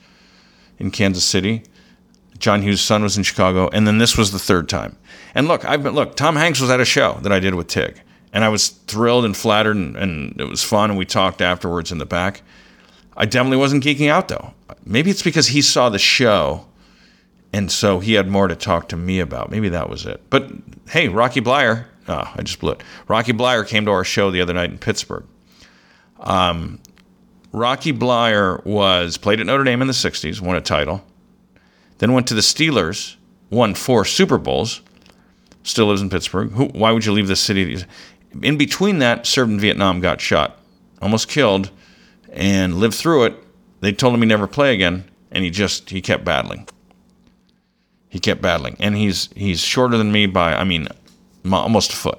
in 0.77 0.91
Kansas 0.91 1.23
City. 1.23 1.63
John 2.37 2.61
Hughes' 2.61 2.81
son 2.81 3.01
was 3.01 3.17
in 3.17 3.23
Chicago, 3.23 3.69
and 3.71 3.87
then 3.87 3.97
this 3.97 4.17
was 4.17 4.31
the 4.31 4.39
third 4.39 4.67
time. 4.67 4.97
And 5.33 5.47
look, 5.47 5.65
I've 5.65 5.83
been 5.83 5.95
look. 5.95 6.15
Tom 6.15 6.35
Hanks 6.35 6.61
was 6.61 6.69
at 6.69 6.79
a 6.79 6.85
show 6.85 7.19
that 7.21 7.31
I 7.31 7.39
did 7.39 7.55
with 7.55 7.67
Tig, 7.67 8.01
and 8.33 8.43
I 8.43 8.49
was 8.49 8.69
thrilled 8.69 9.25
and 9.25 9.35
flattered, 9.35 9.75
and, 9.75 9.95
and 9.95 10.39
it 10.39 10.47
was 10.47 10.63
fun. 10.63 10.91
And 10.91 10.99
we 10.99 11.05
talked 11.05 11.41
afterwards 11.41 11.91
in 11.91 11.97
the 11.97 12.05
back. 12.05 12.41
I 13.17 13.25
definitely 13.25 13.57
wasn't 13.57 13.83
geeking 13.83 14.09
out 14.09 14.27
though. 14.27 14.53
Maybe 14.85 15.09
it's 15.09 15.23
because 15.23 15.47
he 15.47 15.61
saw 15.61 15.89
the 15.89 15.99
show 15.99 16.65
and 17.55 17.71
so 17.71 18.01
he 18.01 18.15
had 18.15 18.27
more 18.27 18.49
to 18.49 18.55
talk 18.55 18.89
to 18.89 18.97
me 18.97 19.21
about. 19.21 19.49
Maybe 19.49 19.69
that 19.69 19.89
was 19.89 20.05
it. 20.05 20.21
But 20.29 20.51
hey, 20.89 21.07
Rocky 21.07 21.39
Bleier, 21.39 21.85
oh, 22.09 22.29
I 22.35 22.41
just 22.41 22.59
blew 22.59 22.73
it. 22.73 22.83
Rocky 23.07 23.31
Bleier 23.31 23.65
came 23.65 23.85
to 23.85 23.91
our 23.91 24.03
show 24.03 24.29
the 24.29 24.41
other 24.41 24.51
night 24.51 24.71
in 24.71 24.77
Pittsburgh. 24.77 25.23
Um, 26.19 26.81
Rocky 27.53 27.93
Bleier 27.93 28.61
was 28.65 29.15
played 29.15 29.39
at 29.39 29.45
Notre 29.45 29.63
Dame 29.63 29.81
in 29.81 29.87
the 29.87 29.93
60s, 29.93 30.41
won 30.41 30.57
a 30.57 30.61
title, 30.61 31.01
then 31.99 32.11
went 32.11 32.27
to 32.27 32.33
the 32.33 32.41
Steelers, 32.41 33.15
won 33.49 33.73
four 33.73 34.03
Super 34.03 34.37
Bowls, 34.37 34.81
still 35.63 35.85
lives 35.85 36.01
in 36.01 36.09
Pittsburgh. 36.09 36.51
Who, 36.51 36.65
why 36.65 36.91
would 36.91 37.05
you 37.05 37.13
leave 37.13 37.29
the 37.29 37.37
city? 37.37 37.81
In 38.41 38.57
between 38.57 38.99
that, 38.99 39.25
served 39.25 39.51
in 39.51 39.61
Vietnam, 39.61 40.01
got 40.01 40.19
shot, 40.19 40.59
almost 41.01 41.29
killed, 41.29 41.69
and 42.33 42.75
lived 42.75 42.95
through 42.95 43.27
it. 43.27 43.35
They 43.79 43.93
told 43.93 44.13
him 44.13 44.19
he 44.19 44.27
never 44.27 44.45
play 44.45 44.73
again, 44.73 45.05
and 45.31 45.45
he 45.45 45.49
just 45.49 45.89
he 45.89 46.01
kept 46.01 46.25
battling 46.25 46.67
he 48.15 48.19
kept 48.21 48.41
battling, 48.41 48.77
and 48.79 48.95
he's 48.95 49.27
he's 49.35 49.59
shorter 49.59 49.97
than 49.97 50.09
me 50.09 50.25
by 50.25 50.53
I 50.53 50.63
mean 50.63 50.87
almost 51.51 51.91
a 51.91 51.97
foot. 51.97 52.17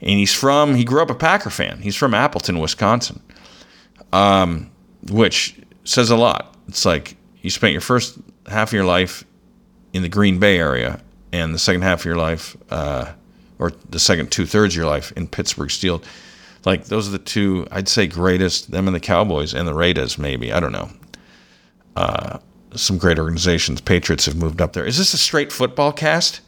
And 0.00 0.12
he's 0.12 0.32
from 0.32 0.74
he 0.74 0.82
grew 0.82 1.02
up 1.02 1.10
a 1.10 1.14
Packer 1.14 1.50
fan. 1.50 1.82
He's 1.82 1.94
from 1.94 2.14
Appleton, 2.14 2.58
Wisconsin, 2.58 3.20
um, 4.14 4.70
which 5.10 5.60
says 5.84 6.08
a 6.08 6.16
lot. 6.16 6.56
It's 6.68 6.86
like 6.86 7.18
you 7.42 7.50
spent 7.50 7.72
your 7.72 7.82
first 7.82 8.16
half 8.46 8.70
of 8.70 8.72
your 8.72 8.86
life 8.86 9.22
in 9.92 10.00
the 10.00 10.08
Green 10.08 10.38
Bay 10.38 10.56
area, 10.56 11.02
and 11.34 11.52
the 11.52 11.58
second 11.58 11.82
half 11.82 12.00
of 12.00 12.04
your 12.06 12.16
life, 12.16 12.56
uh, 12.70 13.12
or 13.58 13.72
the 13.90 13.98
second 13.98 14.32
two 14.32 14.46
thirds 14.46 14.72
of 14.72 14.78
your 14.78 14.88
life 14.88 15.12
in 15.16 15.28
Pittsburgh 15.28 15.70
Steel. 15.70 16.02
Like 16.64 16.86
those 16.86 17.06
are 17.06 17.12
the 17.12 17.18
two 17.18 17.66
I'd 17.70 17.90
say 17.90 18.06
greatest. 18.06 18.70
Them 18.70 18.88
and 18.88 18.96
the 18.96 19.00
Cowboys 19.00 19.52
and 19.52 19.68
the 19.68 19.74
Raiders, 19.74 20.16
maybe 20.16 20.50
I 20.50 20.60
don't 20.60 20.72
know. 20.72 20.88
Uh, 21.94 22.38
some 22.74 22.98
great 22.98 23.18
organizations. 23.18 23.80
Patriots 23.80 24.26
have 24.26 24.36
moved 24.36 24.60
up 24.60 24.72
there. 24.72 24.84
Is 24.84 24.98
this 24.98 25.14
a 25.14 25.18
straight 25.18 25.52
football 25.52 25.92
cast? 25.92 26.40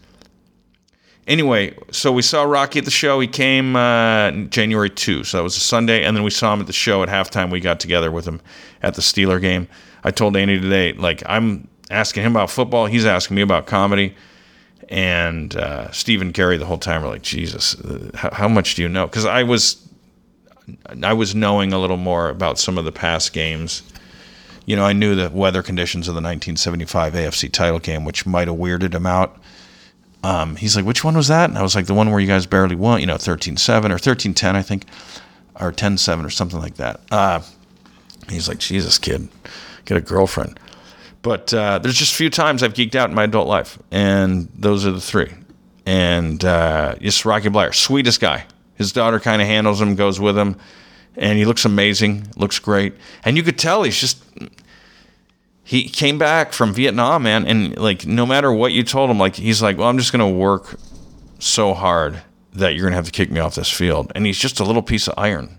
Anyway, 1.26 1.76
so 1.92 2.10
we 2.10 2.22
saw 2.22 2.42
Rocky 2.42 2.80
at 2.80 2.84
the 2.84 2.90
show. 2.90 3.20
He 3.20 3.28
came 3.28 3.76
uh, 3.76 4.32
January 4.48 4.90
2, 4.90 5.22
so 5.22 5.36
that 5.36 5.42
was 5.42 5.56
a 5.56 5.60
Sunday. 5.60 6.02
And 6.02 6.16
then 6.16 6.24
we 6.24 6.30
saw 6.30 6.52
him 6.52 6.60
at 6.60 6.66
the 6.66 6.72
show 6.72 7.02
at 7.02 7.08
halftime. 7.08 7.50
We 7.50 7.60
got 7.60 7.78
together 7.78 8.10
with 8.10 8.26
him 8.26 8.40
at 8.82 8.94
the 8.94 9.02
Steeler 9.02 9.40
game. 9.40 9.68
I 10.02 10.10
told 10.10 10.36
Andy 10.36 10.60
today, 10.60 10.94
like, 10.94 11.22
I'm 11.26 11.68
asking 11.90 12.24
him 12.24 12.32
about 12.32 12.50
football. 12.50 12.86
He's 12.86 13.06
asking 13.06 13.36
me 13.36 13.42
about 13.42 13.66
comedy. 13.66 14.16
And 14.88 15.54
uh, 15.54 15.92
Steve 15.92 16.22
and 16.22 16.34
Gary 16.34 16.56
the 16.56 16.66
whole 16.66 16.78
time 16.78 17.02
were 17.02 17.08
like, 17.08 17.22
Jesus, 17.22 17.80
uh, 17.80 18.10
how, 18.14 18.30
how 18.32 18.48
much 18.48 18.74
do 18.74 18.82
you 18.82 18.88
know? 18.88 19.06
Because 19.06 19.24
I 19.24 19.44
was, 19.44 19.88
I 21.04 21.12
was 21.12 21.36
knowing 21.36 21.72
a 21.72 21.78
little 21.78 21.96
more 21.96 22.30
about 22.30 22.58
some 22.58 22.78
of 22.78 22.84
the 22.84 22.92
past 22.92 23.32
games. 23.32 23.82
You 24.64 24.76
know, 24.76 24.84
I 24.84 24.92
knew 24.92 25.14
the 25.14 25.30
weather 25.30 25.62
conditions 25.62 26.06
of 26.08 26.14
the 26.14 26.20
1975 26.20 27.14
AFC 27.14 27.50
title 27.50 27.78
game, 27.78 28.04
which 28.04 28.26
might 28.26 28.48
have 28.48 28.56
weirded 28.56 28.94
him 28.94 29.06
out 29.06 29.40
um, 30.24 30.56
he's 30.56 30.76
like, 30.76 30.84
which 30.84 31.02
one 31.02 31.16
was 31.16 31.28
that? 31.28 31.50
And 31.50 31.58
I 31.58 31.62
was 31.62 31.74
like, 31.74 31.86
the 31.86 31.94
one 31.94 32.10
where 32.10 32.20
you 32.20 32.28
guys 32.28 32.46
barely 32.46 32.76
won, 32.76 33.00
you 33.00 33.06
know, 33.06 33.16
13 33.16 33.56
7 33.56 33.90
or 33.90 33.98
13 33.98 34.34
10, 34.34 34.56
I 34.56 34.62
think, 34.62 34.84
or 35.60 35.72
10 35.72 35.98
7 35.98 36.24
or 36.24 36.30
something 36.30 36.60
like 36.60 36.76
that. 36.76 37.00
Uh, 37.10 37.40
he's 38.28 38.48
like, 38.48 38.58
Jesus, 38.58 38.98
kid, 38.98 39.28
get 39.84 39.96
a 39.96 40.00
girlfriend. 40.00 40.60
But 41.22 41.52
uh, 41.54 41.78
there's 41.78 41.96
just 41.96 42.12
a 42.12 42.16
few 42.16 42.30
times 42.30 42.62
I've 42.62 42.74
geeked 42.74 42.94
out 42.94 43.08
in 43.08 43.14
my 43.14 43.24
adult 43.24 43.48
life, 43.48 43.78
and 43.90 44.48
those 44.56 44.86
are 44.86 44.92
the 44.92 45.00
three. 45.00 45.32
And 45.86 46.44
uh, 46.44 46.96
just 47.00 47.24
Rocky 47.24 47.48
Bleier, 47.48 47.74
sweetest 47.74 48.20
guy. 48.20 48.44
His 48.76 48.92
daughter 48.92 49.20
kind 49.20 49.42
of 49.42 49.48
handles 49.48 49.80
him, 49.80 49.94
goes 49.94 50.18
with 50.18 50.36
him, 50.36 50.56
and 51.16 51.38
he 51.38 51.44
looks 51.44 51.64
amazing, 51.64 52.28
looks 52.36 52.58
great. 52.58 52.94
And 53.24 53.36
you 53.36 53.42
could 53.42 53.58
tell 53.58 53.82
he's 53.82 54.00
just 54.00 54.22
he 55.64 55.88
came 55.88 56.18
back 56.18 56.52
from 56.52 56.74
Vietnam, 56.74 57.22
man, 57.22 57.46
and 57.46 57.76
like 57.78 58.06
no 58.06 58.26
matter 58.26 58.52
what 58.52 58.72
you 58.72 58.82
told 58.82 59.10
him, 59.10 59.18
like 59.18 59.36
he's 59.36 59.62
like, 59.62 59.78
well, 59.78 59.88
I'm 59.88 59.98
just 59.98 60.12
gonna 60.12 60.28
work 60.28 60.78
so 61.38 61.74
hard 61.74 62.22
that 62.52 62.74
you're 62.74 62.84
gonna 62.84 62.96
have 62.96 63.06
to 63.06 63.12
kick 63.12 63.30
me 63.30 63.40
off 63.40 63.54
this 63.54 63.70
field, 63.70 64.12
and 64.14 64.26
he's 64.26 64.38
just 64.38 64.60
a 64.60 64.64
little 64.64 64.82
piece 64.82 65.08
of 65.08 65.14
iron. 65.16 65.58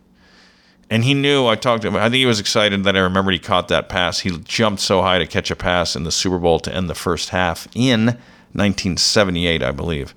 And 0.89 1.03
he 1.03 1.13
knew 1.15 1.47
I 1.47 1.55
talked 1.55 1.81
to 1.83 1.87
him. 1.87 1.95
I 1.95 2.03
think 2.03 2.15
he 2.15 2.25
was 2.25 2.39
excited 2.39 2.83
that 2.83 2.95
I 2.95 2.99
remembered 2.99 3.33
he 3.33 3.39
caught 3.39 3.69
that 3.69 3.89
pass. 3.89 4.19
He 4.19 4.37
jumped 4.39 4.81
so 4.81 5.01
high 5.01 5.17
to 5.17 5.25
catch 5.25 5.49
a 5.49 5.55
pass 5.55 5.95
in 5.95 6.03
the 6.03 6.11
Super 6.11 6.37
Bowl 6.37 6.59
to 6.59 6.75
end 6.75 6.89
the 6.89 6.93
first 6.93 7.29
half 7.29 7.67
in 7.73 8.05
1978, 8.51 9.63
I 9.63 9.71
believe. 9.71 10.13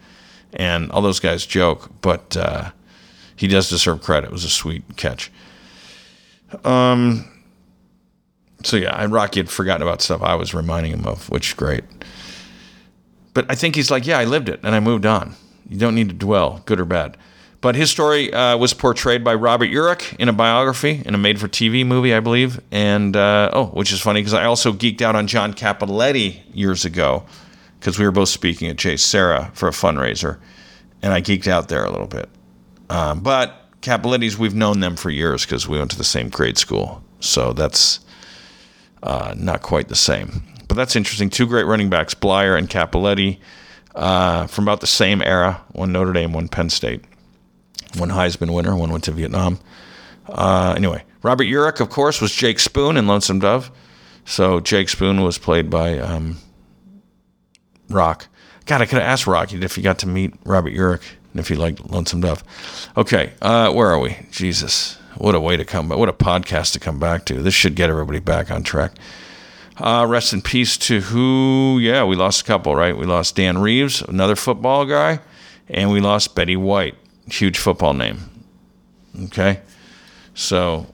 And 0.52 0.90
all 0.92 1.00
those 1.00 1.20
guys 1.20 1.46
joke, 1.46 1.90
but 2.02 2.36
uh, 2.36 2.72
he 3.36 3.46
does 3.46 3.68
deserve 3.68 4.02
credit. 4.02 4.28
It 4.28 4.32
was 4.32 4.44
a 4.44 4.50
sweet 4.50 4.96
catch. 4.96 5.30
Um, 6.64 7.30
so 8.62 8.76
yeah, 8.76 9.06
Rocky 9.08 9.40
had 9.40 9.50
forgotten 9.50 9.82
about 9.82 10.02
stuff 10.02 10.22
I 10.22 10.34
was 10.34 10.54
reminding 10.54 10.92
him 10.92 11.06
of, 11.06 11.28
which 11.30 11.48
is 11.48 11.54
great. 11.54 11.84
But 13.34 13.46
I 13.50 13.54
think 13.54 13.76
he's 13.76 13.90
like, 13.90 14.06
yeah, 14.06 14.18
I 14.18 14.24
lived 14.24 14.48
it 14.48 14.60
and 14.62 14.74
I 14.74 14.80
moved 14.80 15.06
on. 15.06 15.34
You 15.68 15.78
don't 15.78 15.94
need 15.94 16.08
to 16.08 16.14
dwell, 16.14 16.62
good 16.64 16.80
or 16.80 16.84
bad. 16.84 17.16
But 17.60 17.74
his 17.74 17.90
story 17.90 18.32
uh, 18.32 18.56
was 18.56 18.74
portrayed 18.74 19.24
by 19.24 19.34
Robert 19.34 19.70
Urich 19.70 20.14
in 20.18 20.28
a 20.28 20.32
biography 20.32 21.02
in 21.04 21.14
a 21.14 21.18
made-for-TV 21.18 21.84
movie, 21.86 22.14
I 22.14 22.20
believe. 22.20 22.60
And 22.70 23.16
uh, 23.16 23.50
oh, 23.52 23.66
which 23.66 23.92
is 23.92 24.00
funny 24.00 24.20
because 24.20 24.34
I 24.34 24.44
also 24.44 24.72
geeked 24.72 25.02
out 25.02 25.16
on 25.16 25.26
John 25.26 25.52
Cappelletti 25.52 26.42
years 26.54 26.84
ago 26.84 27.24
because 27.80 27.98
we 27.98 28.04
were 28.04 28.12
both 28.12 28.28
speaking 28.28 28.68
at 28.68 28.78
Chase 28.78 29.04
Sarah 29.04 29.50
for 29.54 29.68
a 29.68 29.72
fundraiser, 29.72 30.38
and 31.02 31.12
I 31.12 31.20
geeked 31.20 31.48
out 31.48 31.68
there 31.68 31.84
a 31.84 31.90
little 31.90 32.06
bit. 32.06 32.28
Um, 32.88 33.20
but 33.20 33.54
Cappelletti's, 33.82 34.38
we've 34.38 34.54
known 34.54 34.80
them 34.80 34.96
for 34.96 35.10
years 35.10 35.44
because 35.44 35.68
we 35.68 35.78
went 35.78 35.90
to 35.92 35.98
the 35.98 36.04
same 36.04 36.28
grade 36.28 36.58
school, 36.58 37.02
so 37.20 37.52
that's 37.52 38.00
uh, 39.02 39.34
not 39.36 39.62
quite 39.62 39.88
the 39.88 39.96
same. 39.96 40.42
But 40.68 40.76
that's 40.76 40.96
interesting. 40.96 41.30
Two 41.30 41.46
great 41.46 41.64
running 41.64 41.90
backs, 41.90 42.14
Bleier 42.14 42.58
and 42.58 42.68
Cappelletti, 42.68 43.38
uh, 43.94 44.46
from 44.46 44.64
about 44.64 44.80
the 44.80 44.86
same 44.86 45.22
era. 45.22 45.62
One 45.72 45.92
Notre 45.92 46.12
Dame, 46.12 46.32
one 46.32 46.48
Penn 46.48 46.70
State. 46.70 47.04
One 47.96 48.10
Heisman 48.10 48.52
winner, 48.52 48.76
one 48.76 48.90
went 48.90 49.04
to 49.04 49.12
Vietnam. 49.12 49.58
Uh, 50.28 50.74
anyway, 50.76 51.04
Robert 51.22 51.44
Urich, 51.44 51.80
of 51.80 51.88
course, 51.88 52.20
was 52.20 52.32
Jake 52.32 52.58
Spoon 52.58 52.96
in 52.96 53.06
Lonesome 53.06 53.38
Dove. 53.38 53.70
So 54.24 54.60
Jake 54.60 54.88
Spoon 54.88 55.22
was 55.22 55.38
played 55.38 55.70
by 55.70 55.98
um, 55.98 56.38
Rock. 57.88 58.26
God, 58.66 58.82
I 58.82 58.86
could 58.86 58.98
have 58.98 59.08
asked 59.08 59.26
Rocky 59.28 59.62
if 59.62 59.76
he 59.76 59.82
got 59.82 60.00
to 60.00 60.08
meet 60.08 60.34
Robert 60.44 60.72
Urich 60.72 61.04
and 61.36 61.44
if 61.44 61.50
you 61.50 61.56
like 61.56 61.78
Lonesome 61.90 62.22
Dove. 62.22 62.42
Okay, 62.96 63.34
uh, 63.42 63.70
where 63.70 63.88
are 63.88 63.98
we? 63.98 64.16
Jesus. 64.30 64.94
What 65.18 65.34
a 65.34 65.40
way 65.40 65.58
to 65.58 65.66
come 65.66 65.90
back. 65.90 65.98
What 65.98 66.08
a 66.08 66.14
podcast 66.14 66.72
to 66.72 66.80
come 66.80 66.98
back 66.98 67.26
to. 67.26 67.42
This 67.42 67.52
should 67.52 67.74
get 67.74 67.90
everybody 67.90 68.20
back 68.20 68.50
on 68.50 68.62
track. 68.62 68.92
Uh, 69.76 70.06
rest 70.08 70.32
in 70.32 70.40
peace 70.40 70.78
to 70.78 71.02
who? 71.02 71.78
Yeah, 71.78 72.04
we 72.04 72.16
lost 72.16 72.40
a 72.40 72.44
couple, 72.44 72.74
right? 72.74 72.96
We 72.96 73.04
lost 73.04 73.36
Dan 73.36 73.58
Reeves, 73.58 74.00
another 74.00 74.34
football 74.34 74.86
guy, 74.86 75.20
and 75.68 75.90
we 75.90 76.00
lost 76.00 76.34
Betty 76.34 76.56
White, 76.56 76.94
huge 77.30 77.58
football 77.58 77.92
name. 77.92 78.30
Okay? 79.24 79.60
So, 80.32 80.86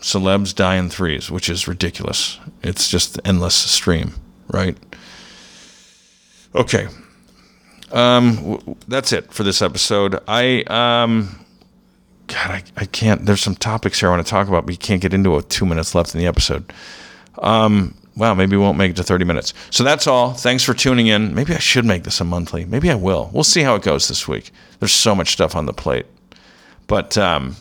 celebs 0.00 0.54
die 0.54 0.76
in 0.76 0.88
threes, 0.88 1.32
which 1.32 1.48
is 1.48 1.66
ridiculous. 1.66 2.38
It's 2.62 2.88
just 2.88 3.18
endless 3.24 3.56
stream, 3.56 4.14
right? 4.46 4.76
Okay. 6.54 6.86
Um, 7.94 8.76
that's 8.88 9.12
it 9.12 9.32
for 9.32 9.44
this 9.44 9.62
episode. 9.62 10.20
I 10.26 10.62
um, 10.66 11.44
God, 12.26 12.50
I, 12.50 12.62
I 12.76 12.84
can't. 12.86 13.24
There's 13.24 13.42
some 13.42 13.54
topics 13.54 14.00
here 14.00 14.08
I 14.08 14.16
want 14.16 14.26
to 14.26 14.30
talk 14.30 14.48
about, 14.48 14.66
but 14.66 14.72
you 14.72 14.78
can't 14.78 15.00
get 15.00 15.14
into 15.14 15.36
it. 15.36 15.48
Two 15.48 15.66
minutes 15.66 15.94
left 15.94 16.14
in 16.14 16.20
the 16.20 16.26
episode. 16.26 16.72
Um, 17.38 17.94
wow, 18.16 18.34
maybe 18.34 18.56
we 18.56 18.62
won't 18.62 18.78
make 18.78 18.90
it 18.90 18.96
to 18.96 19.02
30 19.02 19.24
minutes. 19.24 19.54
So 19.70 19.84
that's 19.84 20.06
all. 20.06 20.32
Thanks 20.32 20.64
for 20.64 20.74
tuning 20.74 21.06
in. 21.06 21.34
Maybe 21.34 21.54
I 21.54 21.58
should 21.58 21.84
make 21.84 22.04
this 22.04 22.20
a 22.20 22.24
monthly. 22.24 22.64
Maybe 22.64 22.90
I 22.90 22.94
will. 22.94 23.30
We'll 23.32 23.44
see 23.44 23.62
how 23.62 23.74
it 23.74 23.82
goes 23.82 24.08
this 24.08 24.26
week. 24.26 24.50
There's 24.80 24.92
so 24.92 25.14
much 25.14 25.32
stuff 25.32 25.54
on 25.54 25.66
the 25.66 25.72
plate. 25.72 26.06
But 26.86 27.16
um, 27.18 27.56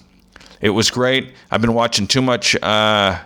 it 0.62 0.70
was 0.70 0.90
great. 0.90 1.34
I've 1.52 1.62
been 1.62 1.74
watching 1.74 2.08
too 2.08 2.22
much. 2.22 2.56
Uh, 2.56 3.20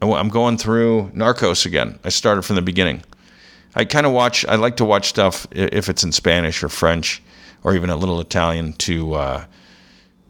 I'm 0.00 0.28
going 0.28 0.58
through 0.58 1.10
Narcos 1.14 1.66
again. 1.66 1.98
I 2.04 2.08
started 2.08 2.42
from 2.42 2.56
the 2.56 2.62
beginning. 2.62 3.02
I 3.74 3.84
kind 3.84 4.06
of 4.06 4.12
watch, 4.12 4.44
I 4.46 4.56
like 4.56 4.76
to 4.76 4.84
watch 4.84 5.08
stuff 5.08 5.46
if 5.50 5.88
it's 5.88 6.04
in 6.04 6.12
Spanish 6.12 6.62
or 6.62 6.68
French 6.68 7.22
or 7.64 7.74
even 7.74 7.90
a 7.90 7.96
little 7.96 8.20
Italian 8.20 8.72
to. 8.74 9.14
Uh, 9.14 9.44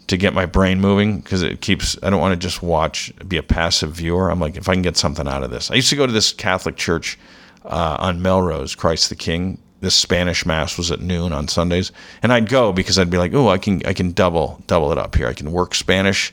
to 0.08 0.18
get 0.18 0.34
my 0.34 0.44
brain 0.44 0.78
moving 0.78 1.20
because 1.20 1.42
it 1.42 1.62
keeps 1.62 1.96
I 2.02 2.10
don't 2.10 2.20
want 2.20 2.38
to 2.38 2.46
just 2.46 2.62
watch 2.62 3.12
be 3.26 3.38
a 3.38 3.42
passive 3.42 3.92
viewer. 3.92 4.30
I'm 4.30 4.40
like 4.40 4.56
if 4.56 4.68
I 4.68 4.74
can 4.74 4.82
get 4.82 4.98
something 4.98 5.26
out 5.26 5.42
of 5.42 5.50
this. 5.50 5.70
I 5.70 5.74
used 5.74 5.88
to 5.88 5.96
go 5.96 6.06
to 6.06 6.12
this 6.12 6.34
Catholic 6.34 6.76
church 6.76 7.18
uh, 7.64 7.96
on 7.98 8.20
Melrose, 8.20 8.74
Christ 8.74 9.08
the 9.08 9.16
King. 9.16 9.58
This 9.80 9.94
Spanish 9.94 10.44
mass 10.44 10.76
was 10.76 10.92
at 10.92 11.00
noon 11.00 11.32
on 11.32 11.48
Sundays, 11.48 11.92
and 12.22 12.32
I'd 12.32 12.48
go 12.48 12.72
because 12.72 12.98
I'd 12.98 13.10
be 13.10 13.16
like, 13.16 13.32
oh, 13.32 13.48
I 13.48 13.56
can 13.58 13.80
I 13.86 13.94
can 13.94 14.12
double 14.12 14.62
double 14.66 14.92
it 14.92 14.98
up 14.98 15.14
here. 15.14 15.28
I 15.28 15.32
can 15.32 15.50
work 15.50 15.74
Spanish 15.74 16.32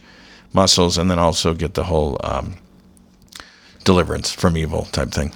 muscles 0.52 0.98
and 0.98 1.10
then 1.10 1.20
also 1.20 1.54
get 1.54 1.74
the 1.74 1.86
whole 1.86 2.18
um, 2.24 2.58
deliverance 3.86 4.32
from 4.32 4.58
evil 4.58 4.86
type 4.86 5.12
thing. 5.12 5.32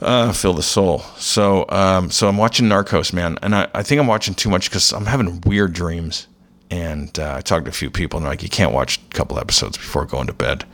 Uh, 0.00 0.32
fill 0.32 0.54
the 0.54 0.62
soul. 0.62 1.00
So, 1.16 1.66
um, 1.70 2.10
so 2.10 2.28
I'm 2.28 2.36
watching 2.36 2.66
Narcos, 2.66 3.12
man, 3.12 3.36
and 3.42 3.54
I, 3.54 3.68
I 3.74 3.82
think 3.82 4.00
I'm 4.00 4.06
watching 4.06 4.34
too 4.34 4.48
much 4.48 4.70
because 4.70 4.92
I'm 4.92 5.06
having 5.06 5.40
weird 5.40 5.72
dreams 5.72 6.28
and 6.70 7.18
uh, 7.18 7.34
I 7.36 7.40
talked 7.40 7.64
to 7.64 7.70
a 7.70 7.74
few 7.74 7.90
people, 7.90 8.18
and 8.18 8.24
they're 8.24 8.32
like, 8.32 8.42
you 8.42 8.48
can't 8.48 8.72
watch 8.72 8.98
a 8.98 9.14
couple 9.14 9.38
episodes 9.38 9.76
before 9.76 10.04
going 10.04 10.26
to 10.26 10.32
bed. 10.32 10.64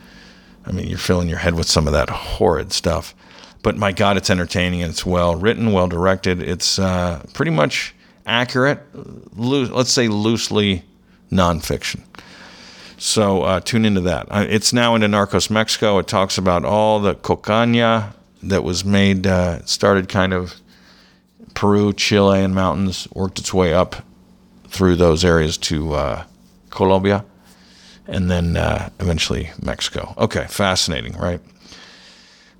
I 0.66 0.72
mean, 0.72 0.88
you're 0.88 0.98
filling 0.98 1.28
your 1.28 1.38
head 1.38 1.54
with 1.54 1.68
some 1.68 1.86
of 1.86 1.92
that 1.92 2.10
horrid 2.10 2.72
stuff. 2.72 3.14
But 3.62 3.76
my 3.76 3.92
God, 3.92 4.16
it's 4.16 4.28
entertaining 4.28 4.82
and 4.82 4.90
it's 4.90 5.06
well 5.06 5.36
written, 5.36 5.72
well 5.72 5.86
directed. 5.86 6.42
It's 6.42 6.78
uh, 6.78 7.24
pretty 7.32 7.50
much 7.50 7.94
accurate, 8.26 8.80
loo- 9.36 9.66
let's 9.66 9.92
say 9.92 10.08
loosely 10.08 10.82
nonfiction. 11.30 12.02
So 12.98 13.42
uh, 13.42 13.60
tune 13.60 13.84
into 13.84 14.00
that. 14.02 14.26
It's 14.30 14.72
now 14.72 14.94
into 14.94 15.06
Narcos 15.06 15.50
Mexico. 15.50 15.98
It 15.98 16.08
talks 16.08 16.38
about 16.38 16.64
all 16.64 17.00
the 17.00 17.14
cocaña 17.14 18.14
that 18.48 18.64
was 18.64 18.84
made, 18.84 19.26
uh, 19.26 19.64
started 19.64 20.08
kind 20.08 20.32
of 20.32 20.54
Peru, 21.54 21.92
Chile, 21.92 22.40
and 22.42 22.54
mountains, 22.54 23.08
worked 23.14 23.38
its 23.38 23.54
way 23.54 23.72
up 23.72 23.96
through 24.68 24.96
those 24.96 25.24
areas 25.24 25.56
to 25.56 25.94
uh, 25.94 26.24
Colombia 26.70 27.24
and 28.06 28.30
then 28.30 28.56
uh, 28.56 28.90
eventually 29.00 29.50
Mexico. 29.62 30.14
Okay, 30.18 30.46
fascinating, 30.48 31.14
right? 31.14 31.40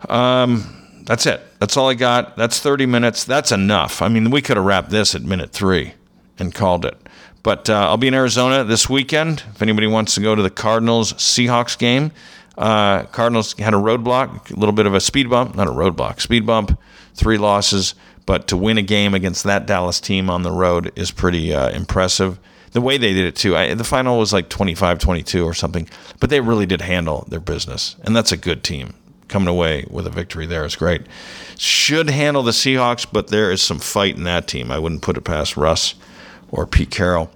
Um, 0.09 1.03
that's 1.05 1.27
it. 1.27 1.42
That's 1.59 1.77
all 1.77 1.88
I 1.88 1.94
got. 1.94 2.37
That's 2.37 2.61
30 2.61 2.87
minutes. 2.87 3.25
That's 3.25 3.53
enough. 3.53 4.01
I 4.01 4.09
mean, 4.09 4.31
we 4.31 4.40
could 4.40 4.57
have 4.57 4.64
wrapped 4.64 4.90
this 4.90 5.14
at 5.14 5.23
minute 5.23 5.51
three 5.51 5.94
and 6.38 6.55
called 6.55 6.85
it. 6.85 6.97
But 7.42 7.68
uh, 7.68 7.75
I'll 7.75 7.99
be 7.99 8.09
in 8.09 8.14
Arizona 8.14 8.64
this 8.64 8.88
weekend. 8.88 9.42
If 9.55 9.61
anybody 9.61 9.87
wants 9.87 10.14
to 10.14 10.23
go 10.23 10.35
to 10.35 10.42
the 10.42 10.51
Cardinals 10.51 11.12
Seahawks 11.14 11.77
game, 11.77 12.11
uh, 12.56 13.04
Cardinals 13.04 13.52
had 13.58 13.74
a 13.74 13.78
roadblock, 13.78 14.50
a 14.50 14.58
little 14.58 14.72
bit 14.72 14.86
of 14.86 14.94
a 14.94 15.00
speed 15.00 15.28
bump, 15.28 15.56
not 15.56 15.66
a 15.66 15.72
roadblock, 15.72 16.20
speed 16.20 16.46
bump, 16.46 16.78
three 17.14 17.38
losses. 17.38 17.94
But 18.26 18.48
to 18.48 18.56
win 18.56 18.78
a 18.78 18.82
game 18.82 19.12
against 19.12 19.44
that 19.44 19.66
Dallas 19.66 20.00
team 20.00 20.30
on 20.30 20.42
the 20.42 20.50
road 20.50 20.92
is 20.96 21.10
pretty 21.10 21.52
uh, 21.54 21.68
impressive. 21.70 22.38
The 22.72 22.80
way 22.80 22.96
they 22.96 23.12
did 23.12 23.26
it, 23.26 23.36
too. 23.36 23.56
I, 23.56 23.74
the 23.74 23.84
final 23.84 24.18
was 24.18 24.32
like 24.32 24.48
25 24.48 24.98
22 24.98 25.44
or 25.44 25.52
something, 25.54 25.88
but 26.20 26.30
they 26.30 26.40
really 26.40 26.66
did 26.66 26.80
handle 26.80 27.26
their 27.28 27.40
business. 27.40 27.96
And 28.02 28.16
that's 28.16 28.32
a 28.32 28.36
good 28.36 28.64
team 28.64 28.94
coming 29.28 29.48
away 29.48 29.84
with 29.90 30.06
a 30.06 30.10
victory 30.10 30.46
there 30.46 30.64
is 30.64 30.74
great. 30.74 31.02
Should 31.58 32.08
handle 32.08 32.42
the 32.42 32.52
Seahawks, 32.52 33.06
but 33.10 33.28
there 33.28 33.50
is 33.52 33.62
some 33.62 33.78
fight 33.78 34.16
in 34.16 34.24
that 34.24 34.48
team. 34.48 34.70
I 34.70 34.78
wouldn't 34.78 35.02
put 35.02 35.16
it 35.16 35.22
past 35.22 35.56
Russ 35.56 35.94
or 36.50 36.66
Pete 36.66 36.90
Carroll. 36.90 37.30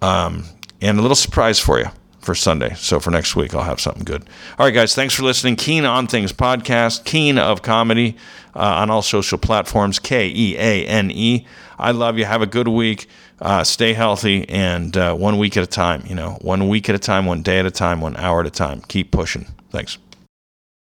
Um, 0.00 0.44
and 0.80 0.98
a 0.98 1.02
little 1.02 1.16
surprise 1.16 1.58
for 1.58 1.78
you 1.78 1.86
for 2.22 2.34
Sunday. 2.34 2.74
So 2.74 3.00
for 3.00 3.10
next 3.10 3.36
week, 3.36 3.54
I'll 3.54 3.62
have 3.62 3.80
something 3.80 4.04
good. 4.04 4.22
All 4.58 4.66
right, 4.66 4.74
guys, 4.74 4.94
thanks 4.94 5.14
for 5.14 5.22
listening. 5.24 5.56
Keane 5.56 5.84
on 5.84 6.06
Things 6.06 6.32
podcast, 6.32 7.04
Keane 7.04 7.38
of 7.38 7.62
Comedy 7.62 8.16
uh, 8.54 8.60
on 8.60 8.90
all 8.90 9.02
social 9.02 9.38
platforms, 9.38 9.98
K 9.98 10.28
E 10.28 10.56
A 10.56 10.86
N 10.86 11.10
E. 11.10 11.46
I 11.78 11.90
love 11.90 12.16
you. 12.18 12.24
Have 12.24 12.42
a 12.42 12.46
good 12.46 12.68
week. 12.68 13.08
Uh, 13.40 13.64
stay 13.64 13.92
healthy 13.92 14.48
and 14.48 14.96
uh, 14.96 15.14
one 15.14 15.36
week 15.36 15.56
at 15.56 15.64
a 15.64 15.66
time, 15.66 16.04
you 16.06 16.14
know, 16.14 16.38
one 16.42 16.68
week 16.68 16.88
at 16.88 16.94
a 16.94 16.98
time, 16.98 17.26
one 17.26 17.42
day 17.42 17.58
at 17.58 17.66
a 17.66 17.72
time, 17.72 18.00
one 18.00 18.16
hour 18.16 18.40
at 18.40 18.46
a 18.46 18.50
time. 18.50 18.80
Keep 18.82 19.10
pushing. 19.10 19.46
Thanks. 19.70 19.98